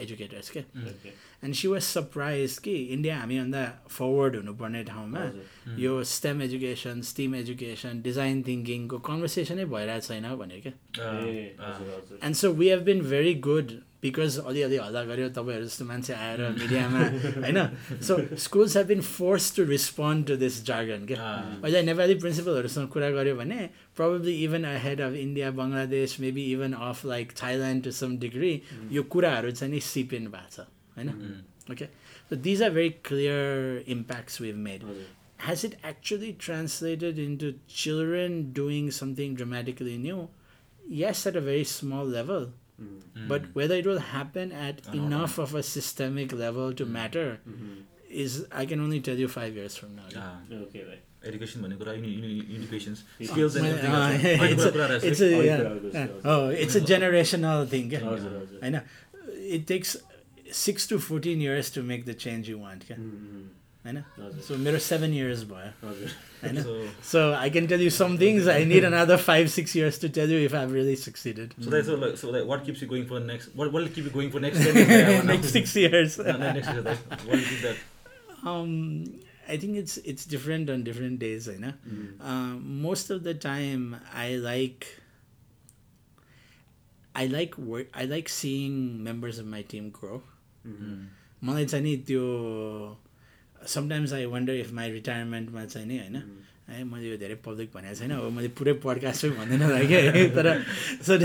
educators 0.00 0.50
के 0.50 0.60
okay 0.60 1.08
and 1.44 1.54
she 1.54 1.68
was 1.68 1.82
surprise 1.82 2.58
कि 2.58 2.74
इन्डिया 2.94 3.18
हामीभन्दा 3.18 3.64
फरवर्ड 3.88 4.36
हुनुपर्ने 4.36 4.82
ठाउँमा 4.84 5.24
यो 5.78 6.02
STEM 6.12 6.42
education 6.42 7.00
STEAM 7.10 7.34
education 7.34 8.02
design 8.02 8.42
थिङ्किङको 8.42 8.98
कन्भर्सेसनै 9.08 9.64
भइरहेको 9.74 10.06
छैन 10.06 10.34
भने 10.36 10.60
क्या 10.60 10.72
ए 11.00 11.34
हजुर 11.60 11.90
हजुर 11.90 12.18
and 12.22 12.36
so 12.36 12.52
we 12.54 12.68
have 12.68 12.84
been 12.84 13.02
very 13.10 13.34
good 13.48 13.72
because 14.04 14.38
अलिअलि 14.44 14.76
हल्ला 14.76 15.02
गऱ्यो 15.04 15.28
तपाईँहरू 15.32 15.64
जस्तो 15.64 15.84
मान्छे 15.84 16.12
आएर 16.14 16.40
मिडियामा 16.54 17.00
होइन 17.40 17.58
so 18.04 18.16
schools 18.36 18.76
have 18.76 18.86
been 18.86 19.00
force 19.00 19.44
to 19.56 19.64
respond 19.64 20.26
to 20.28 20.36
this 20.36 20.62
jargon 20.66 21.06
क्या 21.06 21.30
अहिले 21.64 21.82
नेपाली 21.82 22.14
प्रिन्सिपलहरूसँग 22.20 22.88
कुरा 22.92 23.10
गऱ्यो 23.16 23.36
भने 23.36 23.58
probably 23.96 24.34
even 24.44 24.64
ahead 24.68 25.00
of 25.00 25.12
India 25.16 25.50
Bangladesh 25.56 26.20
maybe 26.20 26.44
even 26.52 26.72
of 26.82 27.04
like 27.06 27.32
Thailand 27.42 27.84
to 27.84 27.90
some 27.96 28.16
degree 28.20 28.52
यो 28.92 29.02
कुराहरू 29.08 29.50
चाहिँ 29.52 29.72
नि 29.72 29.80
सिपिन 29.88 30.30
भएको 30.30 30.54
छ 30.54 30.68
होइन 30.96 31.12
okay 31.72 31.92
so 32.30 32.36
these 32.44 32.62
are 32.62 32.70
very 32.72 32.90
clear 33.04 33.84
impacts 33.90 34.40
we've 34.40 34.56
made 34.68 34.84
हजुर 34.84 35.12
has 35.38 35.62
it 35.62 35.76
actually 35.84 36.32
translated 36.34 37.18
into 37.18 37.54
children 37.68 38.52
doing 38.52 38.90
something 38.90 39.34
dramatically 39.34 39.98
new? 39.98 40.28
Yes, 40.82 41.26
at 41.26 41.36
a 41.36 41.40
very 41.40 41.64
small 41.64 42.06
But 43.28 43.44
whether 43.54 43.76
it 43.82 43.86
will 43.86 44.00
happen 44.10 44.52
at 44.68 44.80
enough 44.94 45.38
of 45.38 45.54
a 45.54 45.62
systemic 45.62 46.32
level 46.44 46.72
to 46.80 46.86
matter 46.86 47.26
is, 48.10 48.44
I 48.52 48.64
can 48.72 48.80
only 48.80 49.00
tell 49.08 49.16
you 49.24 49.28
five 49.34 49.56
years 49.60 49.76
from 49.82 49.94
now. 50.00 50.06
Okay 50.62 50.82
right 50.88 51.26
education 51.28 51.62
भन्ने 51.62 51.76
कुरा 51.82 51.92
educations 51.92 53.04
It's- 53.20 53.30
skills 53.30 53.54
Well, 53.56 53.64
and 53.64 53.78
uh, 53.90 54.48
it's, 54.48 54.64
a, 54.64 54.96
it's 55.10 55.22
a 55.28 55.30
All 55.36 55.44
yeah, 55.46 55.60
crowd 55.62 55.84
is- 55.90 55.94
yeah. 56.00 56.32
oh, 56.32 56.48
it's 56.64 56.76
a 56.80 56.84
generational 56.92 57.64
thing. 57.74 57.88
क्या? 57.94 58.00
हजुर 58.08 58.58
होइन 58.62 58.80
it 59.58 59.66
takes 59.72 59.96
six 60.64 60.86
to 60.92 60.98
fourteen 61.08 61.40
years 61.46 61.70
to 61.76 61.82
make 61.92 62.04
the 62.10 62.16
change 62.26 62.50
you 62.54 62.58
want. 62.66 62.84
क्या? 62.90 62.98
होइन 63.85 63.97
हजुर 64.17 64.41
so 64.47 64.57
मेरो 64.63 64.79
seven 64.85 65.13
years 65.17 65.43
भयो 65.51 65.69
हजुर 65.89 66.09
होइन 66.43 66.61
So, 66.65 66.73
So 67.11 67.21
I 67.43 67.49
can 67.55 67.67
tell 67.71 67.81
you 67.85 67.91
some 67.97 68.17
things. 68.23 68.47
I 68.53 68.57
need 68.71 68.85
another 68.89 69.17
five, 69.27 69.47
six 69.55 69.73
years 69.79 69.97
to 70.03 70.09
tell 70.17 70.33
you 70.35 70.39
if 70.49 70.53
I've 70.59 70.73
really 70.79 70.95
succeeded. 71.05 71.55
so 71.65 71.69
that's 71.75 71.87
so 71.91 71.95
like, 72.03 72.17
so 72.23 72.29
like, 72.35 72.45
what 72.51 72.63
keeps 72.67 72.81
you 72.85 72.87
going 72.93 73.07
for 73.13 73.19
next? 73.31 73.55
What 73.61 73.71
what 73.73 73.83
will 73.83 73.89
keep 73.97 74.05
you 74.09 74.13
going 74.17 74.31
for 74.35 74.43
next? 74.45 74.63
10 74.67 74.75
years? 74.81 74.93
Yeah, 74.99 75.21
Next 75.31 75.55
six 75.57 75.75
years. 75.81 76.17
No, 76.29 76.37
no, 76.43 76.51
next 76.59 76.71
year. 76.75 76.85
Like, 76.89 77.03
what 77.09 77.33
will 77.35 77.47
keep 77.49 77.65
that? 77.67 77.83
Um, 78.53 78.71
I 79.55 79.57
think 79.63 79.81
it's 79.83 79.97
it's 80.13 80.25
different 80.35 80.69
on 80.75 80.83
different 80.91 81.19
days. 81.25 81.47
You 81.53 81.59
know, 81.65 81.73
um, 82.33 82.81
most 82.87 83.09
of 83.17 83.23
the 83.29 83.33
time 83.49 83.85
I 84.25 84.29
like. 84.47 84.89
I 87.15 87.25
like 87.25 87.57
work. 87.57 87.87
I 87.93 88.05
like 88.05 88.29
seeing 88.29 88.75
members 89.03 89.39
of 89.39 89.47
my 89.57 89.61
team 89.75 89.89
grow. 90.01 90.21
मलाई 91.43 91.65
चाहिँ 91.71 91.83
नि 91.83 91.95
त्यो 92.07 92.23
sometimes 93.68 94.12
I 94.12 94.24
wonder 94.34 94.54
if 94.54 94.72
my 94.72 94.90
रिटायरमेन्टमा 94.90 95.64
चाहिँ 95.64 95.86
नि 95.88 95.98
होइन 95.98 96.16
है 96.68 96.84
मैले 96.84 97.08
यो 97.10 97.16
धेरै 97.16 97.34
पब्लिक 97.44 97.70
भनेको 97.74 97.94
छैन 98.00 98.10
अब 98.10 98.30
मैले 98.36 98.48
पुरै 98.58 98.72
पडकास्टै 98.84 99.30
भन्दैन 99.40 99.62
लाग्यो 99.70 99.98
है 100.00 100.28
तर 100.36 100.46
so 101.08 101.18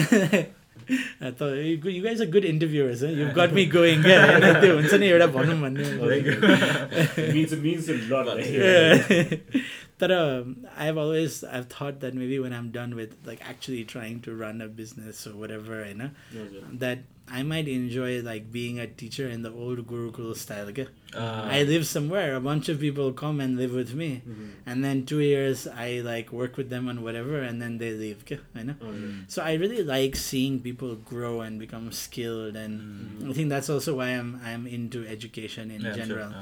you, 0.90 1.78
you 1.92 2.02
guys 2.02 2.22
are 2.22 2.26
good 2.26 2.46
interviewers. 2.46 3.02
Huh? 3.02 3.08
You've 3.08 3.34
got 3.36 3.54
me 3.54 3.66
going. 3.66 4.02
क्या 4.04 4.20
होइन? 4.26 4.54
त्यो 4.62 4.76
हुन्छ 4.76 4.94
नि 4.94 5.08
एउटा 5.08 5.28
भनौँ 5.28 5.58
भन्ने 5.62 5.84
it 7.18 7.34
means 7.34 7.52
it 7.54 7.62
means 7.62 7.90
a 7.90 7.98
lot. 8.14 8.28
Like, 8.28 8.48
Yeah. 8.48 9.36
but 10.00 10.12
um, 10.12 10.66
I've 10.78 10.98
always 10.98 11.44
I've 11.44 11.68
thought 11.68 12.00
that 12.00 12.14
maybe 12.14 12.40
when 12.40 12.54
I'm 12.54 12.72
done 12.72 12.96
with 12.96 13.16
like 13.26 13.42
actually 13.48 13.84
trying 13.84 14.22
to 14.22 14.32
I 17.32 17.44
might 17.44 17.68
enjoy 17.68 18.22
like 18.22 18.52
being 18.52 18.80
a 18.80 18.88
teacher 18.88 19.30
in 19.30 19.44
the 19.44 19.52
old 19.52 19.88
Gurukul 19.88 20.36
style. 20.36 20.68
Okay? 20.70 20.88
Uh, 21.14 21.48
I 21.50 21.64
live 21.64 21.86
somewhere. 21.86 22.36
A 22.36 22.40
bunch 22.40 22.70
of 22.70 22.80
people 22.80 23.14
come 23.14 23.40
and 23.40 23.58
live 23.58 23.74
with 23.74 23.94
me, 23.94 24.22
mm-hmm. 24.28 24.50
and 24.66 24.84
then 24.84 25.06
two 25.06 25.20
years 25.20 25.68
I 25.68 26.02
like 26.02 26.32
work 26.32 26.58
with 26.58 26.70
them 26.70 26.88
on 26.88 27.04
whatever, 27.04 27.42
and 27.42 27.62
then 27.62 27.78
they 27.78 27.92
leave. 27.92 28.22
Okay? 28.22 28.40
I 28.56 28.64
know. 28.64 28.74
Mm-hmm. 28.74 29.22
So 29.28 29.42
I 29.42 29.54
really 29.54 29.84
like 29.84 30.16
seeing 30.16 30.60
people 30.60 30.96
grow 30.96 31.42
and 31.42 31.60
become 31.60 31.92
skilled, 31.92 32.56
and 32.56 32.82
mm-hmm. 33.22 33.30
I 33.30 33.34
think 33.34 33.50
that's 33.50 33.70
also 33.70 33.98
why 33.98 34.08
I'm 34.10 34.42
I'm 34.44 34.68
into 34.68 35.06
education 35.08 35.72
in 35.72 35.82
yeah, 35.82 35.94
general. 35.94 36.34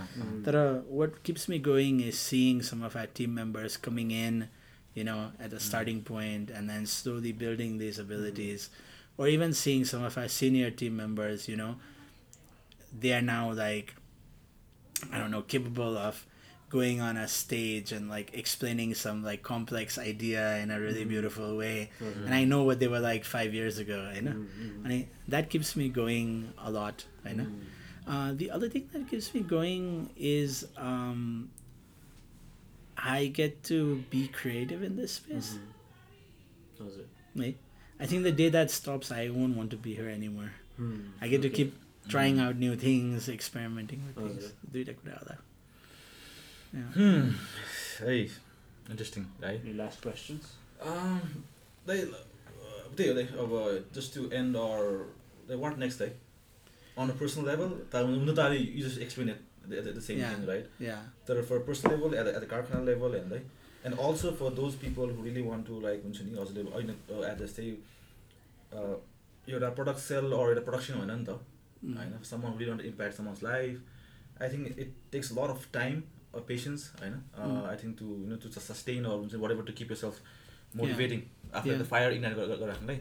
That 0.44 0.56
uh, 0.56 0.60
mm-hmm. 0.60 0.90
what 0.90 1.24
keeps 1.24 1.48
me 1.48 1.60
going 1.60 2.00
is 2.02 2.20
seeing 2.20 2.62
some 2.62 2.84
of 2.84 2.96
our 2.96 3.08
team 3.08 3.34
members 3.34 3.78
coming 3.78 4.12
in, 4.12 4.50
you 4.94 5.04
know, 5.04 5.32
at 5.40 5.54
a 5.54 5.58
mm. 5.58 5.62
starting 5.62 6.02
point, 6.02 6.50
and 6.50 6.70
then 6.70 6.86
slowly 6.86 7.32
building 7.32 7.78
these 7.78 8.00
abilities. 8.00 8.70
Mm-hmm 8.72 8.87
or 9.18 9.28
even 9.28 9.54
seeing 9.54 9.86
some 9.86 10.04
of 10.04 10.18
our 10.18 10.28
senior 10.28 10.70
team 10.72 10.96
members, 10.96 11.48
you 11.48 11.56
know, 11.56 11.76
they 12.98 13.14
are 13.14 13.22
now 13.22 13.52
like, 13.52 13.96
I 15.12 15.18
don't 15.18 15.32
know, 15.32 15.42
capable 15.42 15.98
of 15.98 16.26
going 16.70 17.00
on 17.00 17.16
a 17.16 17.28
stage 17.28 17.92
and 17.92 18.10
like 18.10 18.34
explaining 18.34 18.94
some 18.94 19.24
like 19.24 19.42
complex 19.42 19.98
idea 19.98 20.58
in 20.58 20.70
a 20.70 20.80
really 20.80 21.02
mm-hmm. 21.02 21.10
beautiful 21.10 21.56
way 21.56 21.90
mm-hmm. 22.02 22.26
and 22.26 22.34
i 22.34 22.44
know 22.44 22.64
what 22.64 22.80
they 22.80 22.88
were 22.88 23.00
like 23.00 23.24
five 23.24 23.54
years 23.54 23.78
ago 23.78 24.12
you 24.14 24.22
know 24.22 24.32
mm-hmm. 24.32 24.84
and 24.84 24.94
I, 24.94 25.08
that 25.30 25.50
keeps 25.50 25.76
me 25.78 25.88
going 25.88 26.52
a 26.58 26.70
lot 26.70 27.06
you 27.26 27.36
know 27.36 27.44
mm-hmm. 27.44 28.12
uh, 28.12 28.34
the 28.34 28.52
other 28.52 28.68
thing 28.68 28.90
that 28.92 29.10
keeps 29.10 29.34
me 29.34 29.42
going 29.42 30.10
is 30.18 30.68
um, 30.76 31.50
i 32.98 33.28
get 33.28 33.64
to 33.66 34.04
be 34.10 34.28
creative 34.28 34.84
in 34.84 34.98
this 34.98 35.14
space 35.14 35.58
mm-hmm. 36.82 37.00
it 37.00 37.08
me 37.34 37.56
I 38.00 38.06
think 38.06 38.24
the 38.24 38.32
day 38.32 38.50
that 38.50 38.72
stops, 38.72 39.12
I 39.12 39.30
won't 39.30 39.56
want 39.56 39.72
to 39.72 39.78
be 39.78 39.96
here 39.96 40.10
anymore. 40.10 40.52
Hmm. 40.78 41.18
I 41.22 41.28
get 41.28 41.40
okay. 41.40 41.50
to 41.50 41.56
keep 41.56 41.74
hmm. 41.74 42.10
trying 42.10 42.40
out 42.40 42.58
new 42.58 42.76
things, 42.76 43.30
experimenting 43.30 44.04
with 44.06 44.16
things. 44.16 44.46
Okay. 44.46 44.54
Yeah. 46.74 46.82
Hmm. 46.94 47.30
Hey, 48.00 48.30
interesting. 48.90 49.28
Right? 49.42 49.60
Any 49.64 49.74
last 49.74 50.02
questions? 50.02 50.54
Um, 50.82 51.44
they, 51.86 52.04
uh, 52.04 52.16
they, 52.96 53.14
they 53.14 53.24
uh, 53.24 53.80
just 53.94 54.14
to 54.14 54.32
end 54.32 54.56
our, 54.56 55.08
they, 55.48 55.56
what 55.56 55.78
next 55.78 55.98
day? 55.98 56.12
On 56.98 57.10
a 57.10 57.14
personal 57.14 57.48
level, 57.48 57.78
you 57.94 58.84
just 58.84 59.00
explain 59.00 59.30
it 59.30 59.42
the, 59.68 59.82
the, 59.82 60.02
same 60.02 60.20
yeah. 60.20 60.34
thing, 60.34 60.46
right? 60.46 60.66
Yeah. 60.80 61.00
That 61.26 61.46
for 61.48 61.60
personal 61.60 61.98
level, 61.98 62.18
at 62.18 62.26
the, 62.26 62.36
at 62.36 62.42
the 62.42 62.48
carpenter 62.48 62.84
level, 62.84 63.14
and 63.14 63.32
like, 63.32 63.46
and 63.88 64.00
also 64.06 64.32
for 64.40 64.50
those 64.62 64.76
people 64.86 65.12
who 65.16 65.26
really 65.28 65.44
want 65.50 65.66
to 65.72 65.80
like 65.88 66.02
हुन्छ 66.08 66.22
नि 66.30 66.38
हजुरले 66.40 66.64
होइन 66.78 66.90
at 67.32 67.44
जस्तै 67.44 67.68
uh, 68.80 68.96
एउटा 69.50 69.70
product 69.80 70.00
sale 70.06 70.34
or 70.38 70.46
एउटा 70.50 70.64
production 70.72 71.00
होइन 71.04 71.12
नि 71.20 71.26
त 71.30 71.40
Mm. 71.86 71.98
होइन 71.98 72.14
someone 72.28 72.54
really 72.60 72.70
want 72.74 72.82
to 72.84 72.88
impact 72.92 73.16
someone's 73.18 73.42
life 73.48 73.82
I 74.46 74.48
think 74.54 74.78
it 74.86 74.94
takes 75.16 75.28
a 75.34 75.36
lot 75.40 75.52
of 75.56 75.66
time 75.76 76.00
or 76.34 76.42
patience 76.52 76.86
होइन 77.02 77.14
uh, 77.18 77.46
Mm. 77.50 77.60
I 77.74 77.76
think 77.84 77.98
to 78.00 78.08
you 78.24 78.30
know 78.32 78.40
to 78.46 78.64
sustain 78.70 79.06
or 79.12 79.16
हुन्छ 79.20 79.42
whatever 79.44 79.66
to 79.68 79.76
keep 79.82 79.94
yourself 79.96 80.18
motivating 80.82 81.22
after 81.52 81.72
Yeah. 81.72 81.82
the 81.84 81.88
fire 81.92 82.10
ignite 82.16 82.36
गरेर 82.40 82.64
राख्नुलाई 82.72 83.00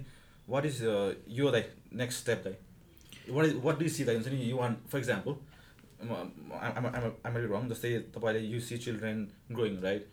what 0.55 0.68
is 0.70 0.77
uh, 0.94 1.09
your 1.38 1.51
like 1.57 1.70
next 2.03 2.22
step 2.25 2.44
like 2.49 2.61
what 3.38 3.49
is 3.49 3.55
what 3.68 3.81
do 3.81 3.88
you 3.88 3.94
see 3.96 4.05
like 4.11 4.18
हुन्छ 4.20 4.35
नि 4.35 4.42
you 4.51 4.59
want 4.62 4.85
for 4.94 5.01
example 5.03 5.38
I'm, 6.05 6.12
I'm, 6.79 6.87
I'm, 6.96 7.07
I'm 7.25 7.35
really 7.38 7.51
wrong 7.55 7.66
जस्तै 7.72 7.90
तपाईँले 8.18 8.42
you 8.53 8.61
see 8.68 8.79
children 8.87 9.25
growing 9.59 9.81
right 9.88 10.05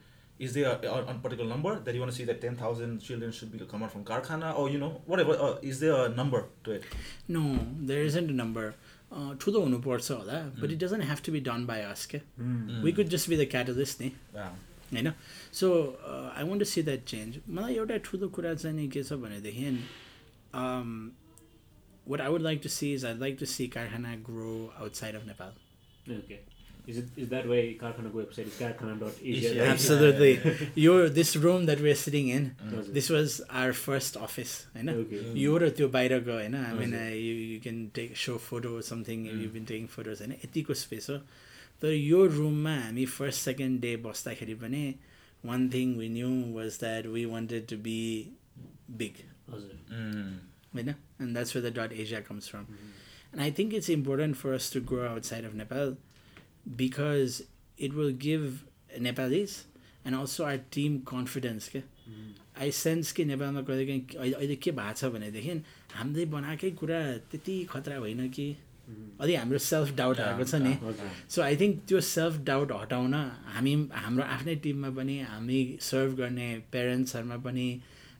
is 0.46 0.52
there 0.54 0.66
a, 0.70 0.90
a, 1.12 1.14
particular 1.14 1.48
number 1.50 1.70
that 1.80 1.94
you 1.94 2.00
want 2.00 2.12
to 2.12 2.16
see 2.16 2.24
that 2.24 2.40
10,000 2.40 3.00
children 3.00 3.32
should 3.32 3.50
be 3.52 3.58
come 3.72 3.82
out 3.82 3.90
from 3.92 4.04
Karkhana 4.04 4.56
or 4.56 4.68
you 4.70 4.78
know 4.78 4.90
whatever 5.06 5.32
uh, 5.46 5.56
is 5.62 5.80
there 5.80 5.96
a 6.04 6.08
number 6.08 6.44
to 6.64 6.72
it 6.72 6.84
No, 7.28 7.42
there 7.90 8.02
isn't 8.02 8.30
a 8.30 8.38
number. 8.42 8.66
Uh, 9.10 9.34
ठुलो 9.42 9.60
हुनुपर्छ 9.64 10.10
होला 10.10 10.38
but 10.60 10.70
it 10.70 10.78
doesn't 10.78 11.04
have 11.10 11.22
to 11.28 11.32
be 11.36 11.40
done 11.50 11.66
by 11.66 11.78
us 11.90 12.06
के 12.06 12.20
Hmm. 12.40 12.82
we 12.86 12.92
could 12.98 13.14
just 13.14 13.28
be 13.32 13.38
the 13.42 13.46
catalyst 13.56 14.02
नि 14.02 14.10
yeah. 14.34 14.50
होइन 14.92 15.12
so 15.52 15.68
I 16.36 16.44
want 16.48 16.60
to 16.60 16.64
see 16.64 16.82
that 16.82 17.04
change 17.12 17.38
मलाई 17.56 17.74
एउटा 17.76 17.96
ठुलो 18.10 18.28
कुरा 18.36 18.52
चाहिँ 18.54 18.76
नि 18.76 18.86
के 18.96 19.02
छ 19.08 19.18
भनेदेखि 19.24 19.70
what 22.10 22.20
I 22.20 22.28
would 22.28 22.42
like 22.42 22.60
to 22.62 22.68
see 22.76 22.92
is 22.94 23.04
I 23.04 23.18
like 23.18 23.36
to 23.40 23.46
see 23.54 23.66
Karkhana 23.76 24.14
grow 24.28 24.54
outside 24.78 25.16
of 25.16 25.26
Nepal 25.26 25.56
Okay. 26.18 26.38
Is 26.91 26.97
it 26.99 27.19
is 27.23 27.27
that 27.29 27.45
why 27.49 27.57
Karkhana's 27.81 28.13
website 28.15 28.47
is 28.47 28.55
karkhana.asia? 28.61 29.27
Asia. 29.33 29.51
right? 29.59 29.69
Absolutely. 29.73 30.31
Your 30.75 31.07
this 31.17 31.29
room 31.37 31.65
that 31.67 31.79
we're 31.79 31.95
sitting 32.01 32.27
in, 32.37 32.47
हजुर. 32.71 32.89
this 32.97 33.09
was 33.09 33.39
our 33.61 33.71
first 33.81 34.17
office, 34.17 34.55
होइन 34.75 34.89
Okay. 34.95 35.21
यो 35.43 35.53
र 35.63 35.69
त्यो 35.77 35.87
बाहिरको 35.95 36.33
होइन 36.39 36.55
I 36.63 36.73
mean 36.81 36.93
हजुर. 36.93 37.15
You 37.19 37.33
you 37.53 37.59
can 37.67 37.79
take 37.99 38.17
so 38.25 38.37
photo 38.49 38.73
something 38.89 39.23
Mm. 39.29 39.41
You 39.43 39.49
been 39.55 39.65
taking 39.71 39.87
photos 39.95 40.21
होइन 40.25 40.33
यतिको 40.43 40.73
स्पेस 40.83 41.09
हो 41.09 41.17
तर 41.81 41.93
यो 41.93 42.25
रुममा 42.35 42.75
हामी 42.83 43.05
फर्स्ट 43.15 43.39
सेकेन्ड 43.51 43.81
डे 43.87 43.95
बस्दाखेरि 44.07 44.55
पनि 44.65 44.83
one 45.45 45.69
thing 45.73 45.95
we 45.99 46.09
knew 46.19 46.29
was 46.59 46.79
that 46.83 47.05
we 47.15 47.25
wanted 47.35 47.67
to 47.69 47.77
be 47.87 47.97
big 49.03 49.23
हजुर. 49.53 49.77
Mm. 49.87 50.33
होइन 50.75 50.89
and 50.89 51.33
that's 51.33 51.55
way 51.55 51.61
the 51.69 51.73
dot 51.79 51.93
Asia 52.03 52.19
comes 52.29 52.49
from 52.49 52.65
Mhm. 52.69 52.91
And 53.33 53.41
I 53.43 53.49
think 53.57 53.71
it's 53.77 53.87
important 53.93 54.37
for 54.39 54.51
us 54.55 54.65
to 54.73 54.79
grow 54.89 55.05
outside 55.11 55.45
of 55.49 55.53
Nepal 55.59 55.93
because 56.65 57.43
it 57.77 57.93
will 57.93 58.11
give 58.11 58.63
Nepalis 58.99 59.65
and 60.05 60.15
also 60.15 60.45
our 60.45 60.57
team 60.71 61.01
confidence. 61.05 61.67
के 61.69 61.79
Mhm. 61.79 62.31
I 62.61 62.71
sense 62.71 63.11
कि 63.11 63.25
नेपालमा 63.25 63.61
कहिले 63.61 63.85
काहीँ 63.85 64.01
अहिले 64.19 64.33
अहिले 64.35 64.55
के 64.55 64.71
भएको 64.71 64.93
छ 64.93 65.05
भनेदेखि 65.13 65.53
हामीले 65.93 66.25
बनाएकै 66.33 66.71
कुरा 66.81 66.99
त्यति 67.31 67.63
खतरा 67.71 67.97
होइन 67.97 68.29
कि. 68.29 68.55
अलि 69.21 69.35
हाम्रो 69.35 69.57
सेल्फ 69.57 69.95
डाउट 69.95 70.19
आएको 70.19 70.43
छ 70.43 70.55
नि. 70.55 70.73
सो 71.29 71.41
आई 71.41 71.55
थिङ्क 71.57 71.81
त्यो 71.87 71.99
सेल्फ 72.01 72.37
डाउट 72.43 72.71
हटाउन 72.71 73.13
हामी 73.55 73.73
हाम्रो 74.03 74.23
आफ्नै 74.23 74.55
टिममा 74.63 74.89
पनि 74.97 75.19
हामी 75.31 75.59
सर्भ 75.81 76.15
गर्ने 76.19 76.47
पेरेन्ट्सहरूमा 76.71 77.37
पनि 77.47 77.67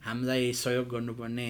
हामीलाई 0.06 0.53
सहयोग 0.63 0.88
गर्नुपर्ने 0.89 1.49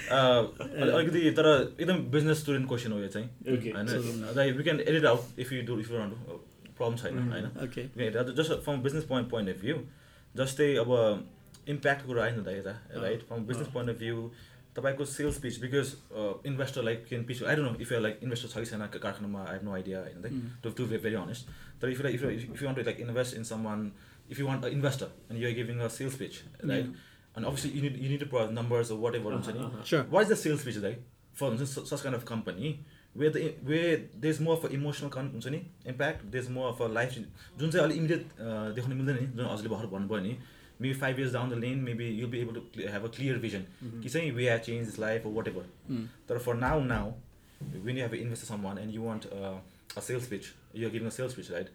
अलिकति 0.11 1.31
तर 1.39 1.47
एकदम 1.79 1.97
बिजनेस 2.11 2.39
स्टुडेन्ट 2.41 2.67
क्वेसन 2.67 2.91
हो 2.91 2.99
यो 2.99 3.07
चाहिँ. 3.07 3.27
होइन? 3.75 3.87
Like 4.35 4.55
we 4.55 4.63
can 4.63 4.79
edit 4.81 5.05
out 5.05 5.39
if 5.39 5.51
you 5.53 5.61
do 5.67 5.79
if 5.79 5.91
you 5.91 5.97
problem 6.77 6.95
छैन 6.97 7.17
Mhm. 7.17 7.31
होइन? 7.31 8.33
Just 8.35 8.51
from 8.63 8.81
business 8.83 9.03
point 9.11 9.29
point 9.29 9.49
of 9.49 9.61
view 9.61 9.75
जस्तै 10.35 10.73
अब 10.85 10.89
इम्प्याक्ट 11.69 12.05
कुरा 12.05 12.23
आयो 12.23 12.35
नि 12.37 12.43
त 12.45 12.55
यता 12.57 13.01
right 13.01 13.21
from 13.27 13.45
business 13.47 13.67
point 13.73 13.89
of 13.89 13.97
view 13.99 14.31
तपाईँको 14.75 15.05
sales 15.05 15.37
pitch 15.41 15.59
because 15.61 15.87
investor 16.47 16.83
like 16.83 17.05
can 17.07 17.23
pitch 17.29 17.43
I 17.43 17.55
don't 17.55 17.71
know 17.71 17.81
if 17.81 17.91
you 17.91 17.99
like 17.99 18.19
investor 18.23 18.47
छ 18.49 18.63
कि 18.63 18.65
छैन 18.71 18.85
कारखानामा 18.97 19.41
आई 19.43 19.53
हेभ 19.53 19.63
नो 19.65 19.73
आइडिया 19.73 19.99
होइन. 20.01 20.41
To 20.63 20.69
to 20.77 20.85
be 20.85 20.97
very 21.05 21.15
honest 21.21 21.47
तर 21.81 21.89
if 21.89 22.05
if 22.05 22.23
if 22.23 22.61
you 22.61 22.67
want 22.67 22.77
to 22.79 22.85
like 22.85 22.99
invest 23.07 23.35
in 23.37 23.43
someone 23.65 23.91
if 24.31 24.39
you 24.39 24.45
want 24.47 24.65
investor 24.77 25.07
and 25.31 25.41
you're 25.43 25.53
giving 25.55 25.79
a 25.79 25.87
sales 25.97 26.15
pitch 26.17 26.41
right 26.65 26.93
अनि 27.37 27.45
obviously 27.47 27.71
you 27.77 27.81
need 27.83 27.97
you 28.03 28.09
need 28.09 28.29
to 28.29 28.45
numbers 28.61 28.91
whatever 29.15 29.33
हुन्छ 29.33 29.49
नि 29.57 29.65
Uh-huh. 29.67 29.83
Sure. 29.91 30.03
what 30.15 30.23
is 30.27 30.33
the 30.33 30.39
sales 30.45 30.63
pitch 30.69 30.79
like 30.87 31.01
for 31.41 31.49
instance, 31.51 31.75
such 31.89 32.01
kind 32.05 32.15
of 32.19 32.23
company 32.31 32.71
where 33.19 33.29
the 33.35 33.41
where 33.69 33.91
there's 34.23 34.39
more 34.47 34.55
of 34.57 34.65
a 34.67 34.71
emotional 34.79 35.11
con- 35.13 35.29
हुन्छ 35.35 35.47
नि 35.55 35.59
impact 35.93 36.25
there's 36.35 36.49
more 36.57 36.67
of 36.73 36.81
a 36.87 36.89
life 36.97 37.15
जुन 37.59 37.71
चाहिँ 37.71 37.85
अलिक 37.85 37.97
immediate 37.97 38.25
देखाउनु 38.79 38.95
मिल्दैन 39.01 39.19
नि 39.21 39.25
जुन 39.37 39.45
हजुरले 39.51 39.69
भर्खर 39.75 39.93
भन्नुभयो 39.95 40.21
नि 40.27 40.35
maybe 40.83 40.93
five 41.01 41.19
years 41.21 41.33
down 41.37 41.51
the 41.53 41.57
lane 41.63 41.81
maybe 41.87 42.05
you'll 42.19 42.31
be 42.35 42.39
able 42.43 42.55
to 42.59 42.61
cl- 42.75 42.87
have 42.93 43.03
a 43.07 43.09
clear 43.17 43.33
vision 43.41 43.65
Mhm. 43.87 43.99
कि 44.03 44.09
चाहिँ 44.15 44.31
we 44.37 44.47
have 44.51 44.61
changed 44.67 44.91
his 44.91 44.97
life 45.03 45.27
or 45.29 45.33
whatever 45.39 45.63
Mm. 45.95 46.05
तर 46.29 46.39
for 46.47 46.55
now 46.61 46.71
now 46.93 47.03
when 47.87 47.99
you 47.99 48.05
have 48.07 48.15
invested 48.19 48.49
someone 48.51 48.79
and 48.83 48.95
you 48.97 49.03
want 49.09 49.27
uh, 49.39 49.51
a 50.01 50.03
sales 50.07 50.27
pitch 50.31 50.47
you're 50.81 50.91
giving 50.95 51.09
a 51.11 51.13
sales 51.19 51.35
pitch 51.39 51.51
right 51.57 51.69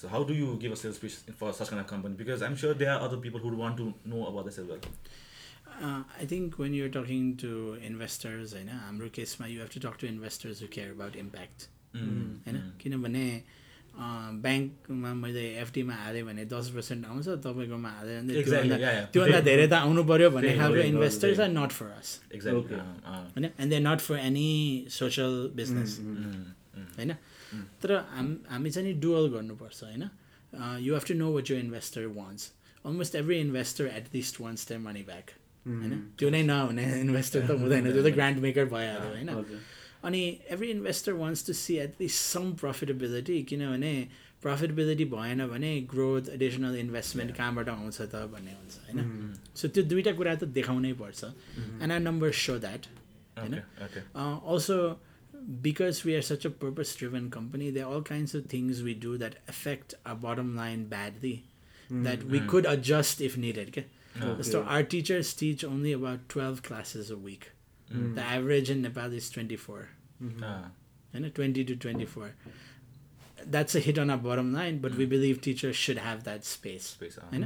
so 0.00 0.08
how 0.08 0.22
do 0.26 0.34
you 0.40 0.48
give 0.64 0.74
a 0.74 0.80
sales 0.80 0.98
pitch 1.04 1.14
for 1.38 1.52
such 1.60 1.70
kind 1.70 1.80
of 1.84 1.86
company 1.92 2.18
because 2.18 2.44
I'm 2.48 2.56
sure 2.56 2.74
there 2.82 2.92
are 2.94 3.00
other 3.06 3.16
people 3.24 3.40
who 3.40 3.48
would 3.50 3.62
want 3.62 3.80
to 3.82 3.86
know 4.12 4.26
about 4.32 4.50
this 4.50 4.64
as 4.64 4.74
well 4.74 4.92
Uh, 5.86 6.02
I 6.22 6.24
think 6.30 6.56
when 6.60 6.72
you're 6.74 6.92
talking 6.94 7.26
to 7.40 7.50
investors, 7.88 8.54
होइन 8.54 8.68
हाम्रो 8.68 9.08
केसमा 9.16 9.48
you 9.50 9.60
have 9.60 9.70
to 9.74 9.80
talk 9.80 9.98
to 9.98 10.06
investors 10.06 10.62
who 10.62 10.68
care 10.76 10.90
about 10.94 11.18
impact. 11.20 11.68
Mm, 11.94 12.08
होइन 12.46 12.56
mm. 12.56 12.72
किनभने 12.82 13.24
ब्याङ्कमा 14.42 15.12
मैले 15.20 15.44
एफडीमा 15.60 15.94
हालेँ 15.94 16.22
भने 16.24 16.44
दस 16.50 16.70
पर्सेन्ट 16.74 17.06
आउँछ 17.06 17.28
तपाईँकोमा 17.46 17.90
हाल्यो 17.98 18.20
भने 18.20 18.34
Exactly, 18.42 18.68
त्योभन्दा 18.68 18.76
yeah, 18.78 18.98
yeah. 18.98 19.06
त्योभन्दा 19.12 19.40
धेरै 19.50 19.66
त 19.68 19.72
आउनु 19.84 20.04
पऱ्यो 20.10 20.30
भन्ने 20.30 20.56
खालको 20.58 20.82
investors. 20.92 21.40
Are 21.40 21.50
not 21.54 21.72
for 21.78 21.86
us 21.98 22.10
Exactly. 22.30 22.60
Okay. 22.62 22.80
Uh, 22.82 23.14
uh, 23.14 23.24
होइन 23.34 23.44
and 23.44 23.70
they 23.70 23.80
not 23.88 24.00
for 24.08 24.18
any 24.18 24.50
social 24.98 25.34
business 25.62 25.98
mm, 26.02 26.18
mm. 26.78 26.90
होइन 26.98 27.14
तर 27.82 27.94
हाम 28.14 28.36
हामी 28.50 28.70
चाहिँ 28.70 28.88
नि 28.88 28.94
डुअल 29.00 29.28
गर्नुपर्छ 29.34 29.82
होइन? 29.84 30.04
You 30.82 30.94
have 30.94 31.04
to 31.08 31.14
know 31.14 31.32
what 31.34 31.50
you 31.50 31.56
investor 31.56 32.06
wants 32.20 32.52
almost 32.84 33.14
every 33.14 33.38
investor 33.40 33.86
at 33.86 34.14
least 34.14 34.40
wants 34.40 34.68
the 34.68 34.80
money 34.86 35.02
back 35.10 35.30
होइन? 35.66 35.92
त्यो 36.18 36.30
नै 36.30 36.42
नहुने 36.42 36.84
इन्भेस्टर 37.06 37.46
त 37.48 37.50
हुँदैन 37.64 37.92
त्यो 37.92 38.02
त 38.02 38.14
ग्रान्ड 38.14 38.38
मेकर 38.46 38.64
भइहाल्यो 38.74 39.10
होइन? 39.14 39.60
अनि 40.08 40.22
every 40.54 40.70
investor 40.70 41.12
wants 41.20 41.46
to 41.46 41.52
see 41.52 41.76
at 41.84 42.00
least 42.00 42.18
some 42.32 42.52
profitability 42.60 43.42
किनभने 43.50 43.92
प्रफिटेबिलिटी 44.42 45.04
भएन 45.14 45.46
भने 45.50 45.70
ग्रोथ 45.90 46.28
एडिसनल 46.34 46.76
इन्भेस्टमेन्ट 46.78 47.34
कहाँबाट 47.36 47.68
आउँछ 47.68 48.00
त 48.00 48.22
भन्ने 48.34 48.52
हुन्छ 48.54 48.74
होइन? 48.86 49.34
सो 49.58 49.68
त्यो 49.68 49.82
दुइटा 49.90 50.12
कुरा 50.20 50.34
त 50.34 50.44
देखाउनै 50.58 50.92
पर्छ। 51.02 51.24
And 51.82 51.92
our 51.92 52.00
number 52.00 52.30
so 52.44 52.58
that 52.62 52.86
होइन? 53.38 53.54
okay. 53.86 54.02
uh, 54.14 54.36
because 55.61 56.03
we 56.09 56.13
are 56.15 56.21
such 56.21 56.45
a 56.45 56.49
purpose 56.49 56.95
driven 56.95 57.29
company 57.31 57.69
there 57.69 57.85
are 57.85 57.93
all 57.95 58.01
kinds 58.09 58.33
of 58.39 58.45
things 58.53 58.81
we 58.83 58.93
do 59.05 59.17
that 59.17 59.35
affect 59.53 59.93
our 60.05 60.15
bottom 60.15 60.55
line 60.55 60.85
badly 60.93 61.33
that 62.05 62.23
we 62.35 62.39
could 62.53 62.65
adjust 62.65 63.19
if 63.21 63.35
needed 63.37 63.67
okay? 63.73 63.85
so 64.51 64.61
our 64.75 64.83
teachers 64.83 65.33
teach 65.41 65.63
only 65.71 65.91
about 65.97 66.29
12 66.29 66.61
classes 66.69 67.11
a 67.11 67.17
week 67.17 67.51
the 68.19 68.21
average 68.35 68.69
in 68.75 68.81
nepal 68.81 69.13
is 69.21 69.29
24 69.29 69.89
Ah, 70.41 70.69
you 71.13 71.19
know, 71.19 71.29
20 71.29 71.63
to 71.65 71.75
24 71.75 72.29
that's 73.55 73.75
a 73.75 73.79
hit 73.85 73.99
on 73.99 74.09
our 74.09 74.17
bottom 74.17 74.53
line 74.53 74.77
but 74.85 74.95
we 74.95 75.05
believe 75.05 75.41
teachers 75.41 75.75
should 75.75 75.97
have 75.97 76.23
that 76.23 76.45
space 76.45 76.85
space, 76.93 77.17
ah. 77.21 77.27
होइन 77.31 77.43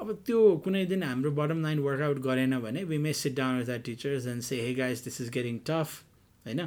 अब 0.00 0.10
त्यो 0.26 0.38
कुनै 0.64 0.84
दिन 0.92 1.02
हाम्रो 1.02 1.30
bottom 1.40 1.62
line 1.62 1.78
work out 1.86 2.18
गरेन 2.26 2.58
भने 2.60 2.84
we 2.92 2.98
may 3.06 3.12
sit 3.20 3.34
down 3.36 3.58
with 3.58 3.66
the 3.66 3.80
teachers 3.90 4.26
and 4.32 4.42
say 4.48 4.60
hey 4.60 4.74
guys 4.74 5.02
this 5.04 5.20
is 5.20 5.28
getting 5.36 5.58
tough 5.70 6.02
होइन 6.48 6.60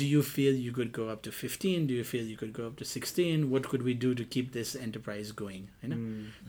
do 0.00 0.04
you 0.04 0.22
feel 0.22 0.56
you 0.64 0.72
could 0.74 0.90
go 0.98 1.06
up 1.14 1.22
to 1.24 1.30
fifteen 1.40 1.86
do 1.86 1.94
you 1.94 2.04
feel 2.10 2.30
you 2.30 2.36
could 2.42 2.52
go 2.58 2.66
up 2.66 2.78
to 2.78 2.84
sixteen 2.94 3.44
what 3.52 3.66
could 3.74 3.82
we 3.90 3.94
do 4.06 4.12
to 4.20 4.24
keep 4.36 4.52
this 4.52 4.74
enterprise 4.76 5.32
going 5.42 5.64
होइन 5.82 5.94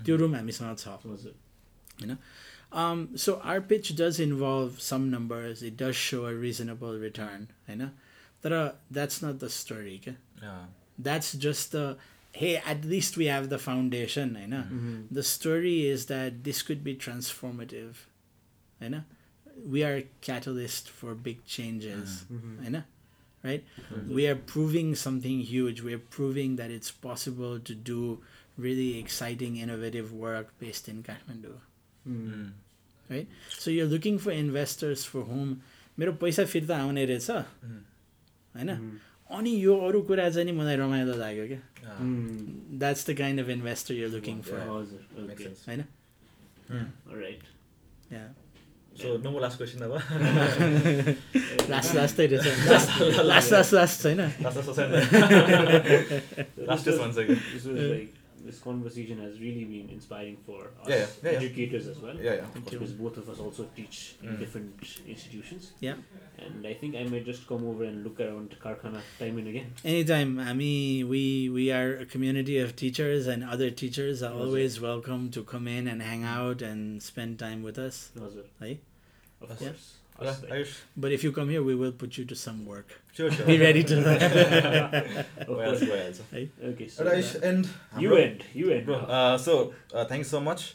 त्यो 0.05 0.15
room 0.23 0.35
हामीसँग 0.35 0.77
छ 0.85 0.97
हजुर 1.05 1.35
होइन 2.01 2.17
um, 2.81 3.01
so 3.23 3.33
our 3.51 3.61
pitch 3.71 3.89
does 3.97 4.19
involve 4.23 4.79
some 4.83 5.03
numbers 5.09 5.61
it 5.67 5.75
does 5.81 5.95
show 6.03 6.21
a 6.29 6.33
reasonable 6.45 6.95
return 7.01 7.43
होइन 7.67 7.89
तर 8.45 8.55
that's 8.99 9.21
not 9.25 9.39
the 9.45 9.49
story 9.57 9.99
क्या 10.05 10.15
Ah, 10.53 10.63
that's 11.05 11.27
just 11.43 11.75
the 11.75 11.83
hey 12.37 12.53
at 12.71 12.85
least 12.93 13.17
we 13.21 13.27
have 13.33 13.49
the 13.51 13.59
foundation 13.65 14.33
होइन 14.39 14.55
the 15.19 15.23
story 15.33 15.75
is 15.91 16.07
that 16.13 16.39
this 16.47 16.61
could 16.69 16.83
be 16.87 16.95
transformative 17.05 18.01
होइन 18.79 18.97
we 19.73 19.83
are 19.87 19.95
a 19.97 20.05
catalyst 20.27 20.89
for 20.99 21.13
big 21.27 21.43
changes 21.55 22.13
होइन 22.31 22.77
right 23.43 23.63
we 24.17 24.25
are 24.31 24.35
proving 24.53 24.89
something 25.03 25.39
huge 25.51 25.81
we 25.87 25.93
are 25.97 26.03
proving 26.17 26.55
that 26.61 26.71
it's 26.77 26.91
possible 27.05 27.55
to 27.69 27.75
do 27.91 27.97
really 28.65 28.87
exciting 28.99 29.57
innovative 29.65 30.11
work 30.25 30.51
based 30.63 30.87
in 30.93 31.01
kathmandu 31.09 31.53
mm. 32.05 32.45
right 33.09 33.27
so 33.63 33.71
you're 33.75 33.89
looking 33.95 34.19
for 34.27 34.35
investors 34.43 35.05
for 35.13 35.23
whom 35.31 35.49
मेरो 35.99 36.13
पैसा 36.21 36.45
फिर्ता 36.53 36.77
आउने 36.83 37.05
रहेछ 37.13 37.29
Mm. 37.31 37.81
होइन 38.55 38.69
अनि 39.39 39.51
यो 39.63 39.75
अरू 39.87 40.01
कुरा 40.07 40.29
चाहिँ 40.29 40.45
नि 40.45 40.51
मलाई 40.61 40.75
रमाइलो 40.77 41.15
लाग्यो 41.17 41.45
क्या 41.51 41.61
Ah, 41.93 41.97
that's 42.81 43.09
the 43.09 43.13
kind 43.17 43.39
of 43.41 43.49
investor 43.49 43.93
you're 43.95 44.09
looking 44.15 44.41
for 44.49 44.59
हजुर 44.69 45.01
makes 45.27 45.33
ओके 45.33 45.43
sense. 45.43 45.65
होइन 45.67 45.83
Mm. 46.71 46.87
Right 47.21 47.43
Yeah. 48.13 48.27
So 48.97 49.17
no 49.17 49.31
more 49.31 49.41
last 49.41 49.57
question 49.57 49.81
अब 49.81 49.93
लास्ट 51.69 51.95
लास्टै 51.95 52.25
रहेछ 52.33 52.67
लास्ट 52.71 52.89
लास्ट 53.31 53.51
लास्ट 53.53 53.73
लास्ट 53.73 54.05
होइन 54.05 54.19
Last 54.41 54.57
last 54.57 54.67
question. 54.73 56.67
Last 56.67 56.85
just 56.91 56.99
one 57.05 57.13
second. 57.21 57.39
This 57.53 57.65
was 57.71 57.79
like 57.93 58.19
this 58.45 58.57
conversation 58.63 59.19
has 59.23 59.35
really 59.41 59.63
been 59.67 59.89
inspiring 59.95 60.37
for 60.45 60.55
us 60.61 60.89
Yeah, 60.91 60.95
yeah, 60.95 61.03
yeah, 61.03 61.31
yeah. 61.31 61.37
educators 61.41 61.85
as 61.91 61.99
well. 62.05 62.17
Yeah, 62.25 62.33
yeah. 62.39 62.49
Thank 62.55 62.71
you. 62.73 62.79
Because 62.79 62.93
both 63.03 63.19
of 63.21 63.29
us 63.33 63.39
also 63.45 63.65
teach 63.77 63.99
in 64.23 64.29
Mm. 64.33 64.39
different 64.41 64.83
institutions. 65.13 65.69
Yeah. 65.85 66.01
And 66.47 66.67
I 66.71 66.73
think 66.81 66.97
I 67.01 67.05
might 67.13 67.25
just 67.31 67.47
come 67.51 67.63
over 67.73 67.85
and 67.89 68.03
look 68.07 68.19
around 68.27 68.55
Karkhana 68.65 69.03
time 69.21 69.37
and 69.43 69.47
again. 69.55 69.69
Anytime. 69.95 70.33
I 70.47 70.53
mean, 70.61 71.07
we 71.15 71.23
we 71.59 71.67
are 71.79 71.89
a 72.05 72.07
community 72.15 72.57
of 72.65 72.75
teachers, 72.85 73.29
and 73.35 73.49
other 73.57 73.69
teachers 73.83 74.25
are 74.29 74.33
Yes, 74.33 74.39
sir. 74.41 74.47
always 74.47 74.79
welcome 74.87 75.27
to 75.37 75.45
come 75.53 75.71
in 75.75 75.87
and 75.93 76.07
hang 76.13 76.25
out 76.37 76.65
and 76.71 77.05
spend 77.11 77.39
time 77.45 77.63
with 77.69 77.79
us. 77.85 78.01
Hazır. 78.25 78.49
Of 79.40 79.50
us, 79.50 79.58
course. 79.58 79.94
Yeah. 80.20 80.64
But 80.96 81.12
if 81.12 81.22
you 81.22 81.30
come 81.32 81.48
here, 81.48 81.62
we 81.62 81.76
will 81.76 81.92
put 81.92 82.18
you 82.18 82.24
to 82.24 82.34
some 82.34 82.66
work. 82.66 83.00
Sure, 83.12 83.30
sure. 83.30 83.46
Be 83.46 83.58
ready 83.58 83.84
to. 83.84 83.96
well, 85.48 85.58
well. 85.58 85.76
Okay, 86.70 86.88
so 86.88 87.04
Raish, 87.04 87.36
and 87.36 87.68
you 87.98 88.08
bro, 88.08 88.18
end, 88.18 88.44
you 88.52 88.72
end. 88.72 88.86
Bro, 88.86 88.96
uh, 88.96 89.38
so 89.38 89.72
uh, 89.94 90.04
thanks 90.06 90.28
so 90.28 90.40
much. 90.40 90.74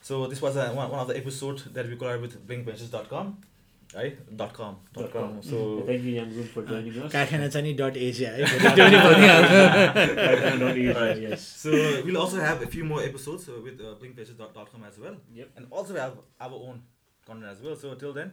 So 0.00 0.26
this 0.26 0.40
was 0.40 0.56
a, 0.56 0.72
one, 0.72 0.90
one 0.90 1.00
of 1.00 1.08
the 1.08 1.16
episodes 1.16 1.64
that 1.64 1.86
we 1.86 1.96
collab 1.96 2.22
with 2.22 2.46
blinkventures.com. 2.46 3.36
Right? 3.94 4.36
Dot 4.36 4.52
com. 4.52 4.76
Dot 4.92 5.10
com. 5.12 5.42
So 5.42 5.56
mm-hmm. 5.56 5.86
thank 5.86 6.02
you, 6.02 6.20
Yangun, 6.20 6.48
for 6.48 6.62
ah, 6.62 6.66
joining 6.68 7.02
us. 7.02 7.12
Kahanachani 7.12 7.74
dot 7.76 7.96
Asia. 7.96 8.36
Eh? 8.36 8.42
right. 10.92 11.18
Yes. 11.18 11.40
So 11.40 11.70
we'll 12.04 12.18
also 12.18 12.38
have 12.38 12.60
a 12.62 12.66
few 12.66 12.84
more 12.84 13.02
episodes 13.02 13.48
uh, 13.48 13.60
with 13.62 13.80
uh, 13.80 13.94
blinkpages.com 14.00 14.84
as 14.86 14.98
well. 14.98 15.16
Yep. 15.34 15.48
And 15.56 15.66
also 15.70 15.96
have 15.96 16.18
our 16.38 16.52
own 16.52 16.82
content 17.28 17.52
as 17.52 17.62
well. 17.62 17.76
So 17.76 17.94
till 17.94 18.12
then, 18.12 18.32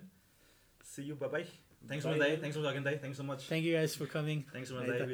see 0.84 1.04
you. 1.04 1.16
Bye 1.16 1.28
bye. 1.28 1.46
Thanks 1.88 2.04
Bye. 2.04 2.38
Thanks 2.42 2.56
much 2.56 2.72
again, 2.72 2.84
Dai. 2.84 2.98
Thanks 2.98 3.18
so 3.18 3.24
much. 3.24 3.44
Thank 3.44 3.64
you 3.66 3.76
guys 3.76 3.96
for 3.96 4.08
coming. 4.08 4.46
Thanks 4.52 4.70
so 4.70 5.06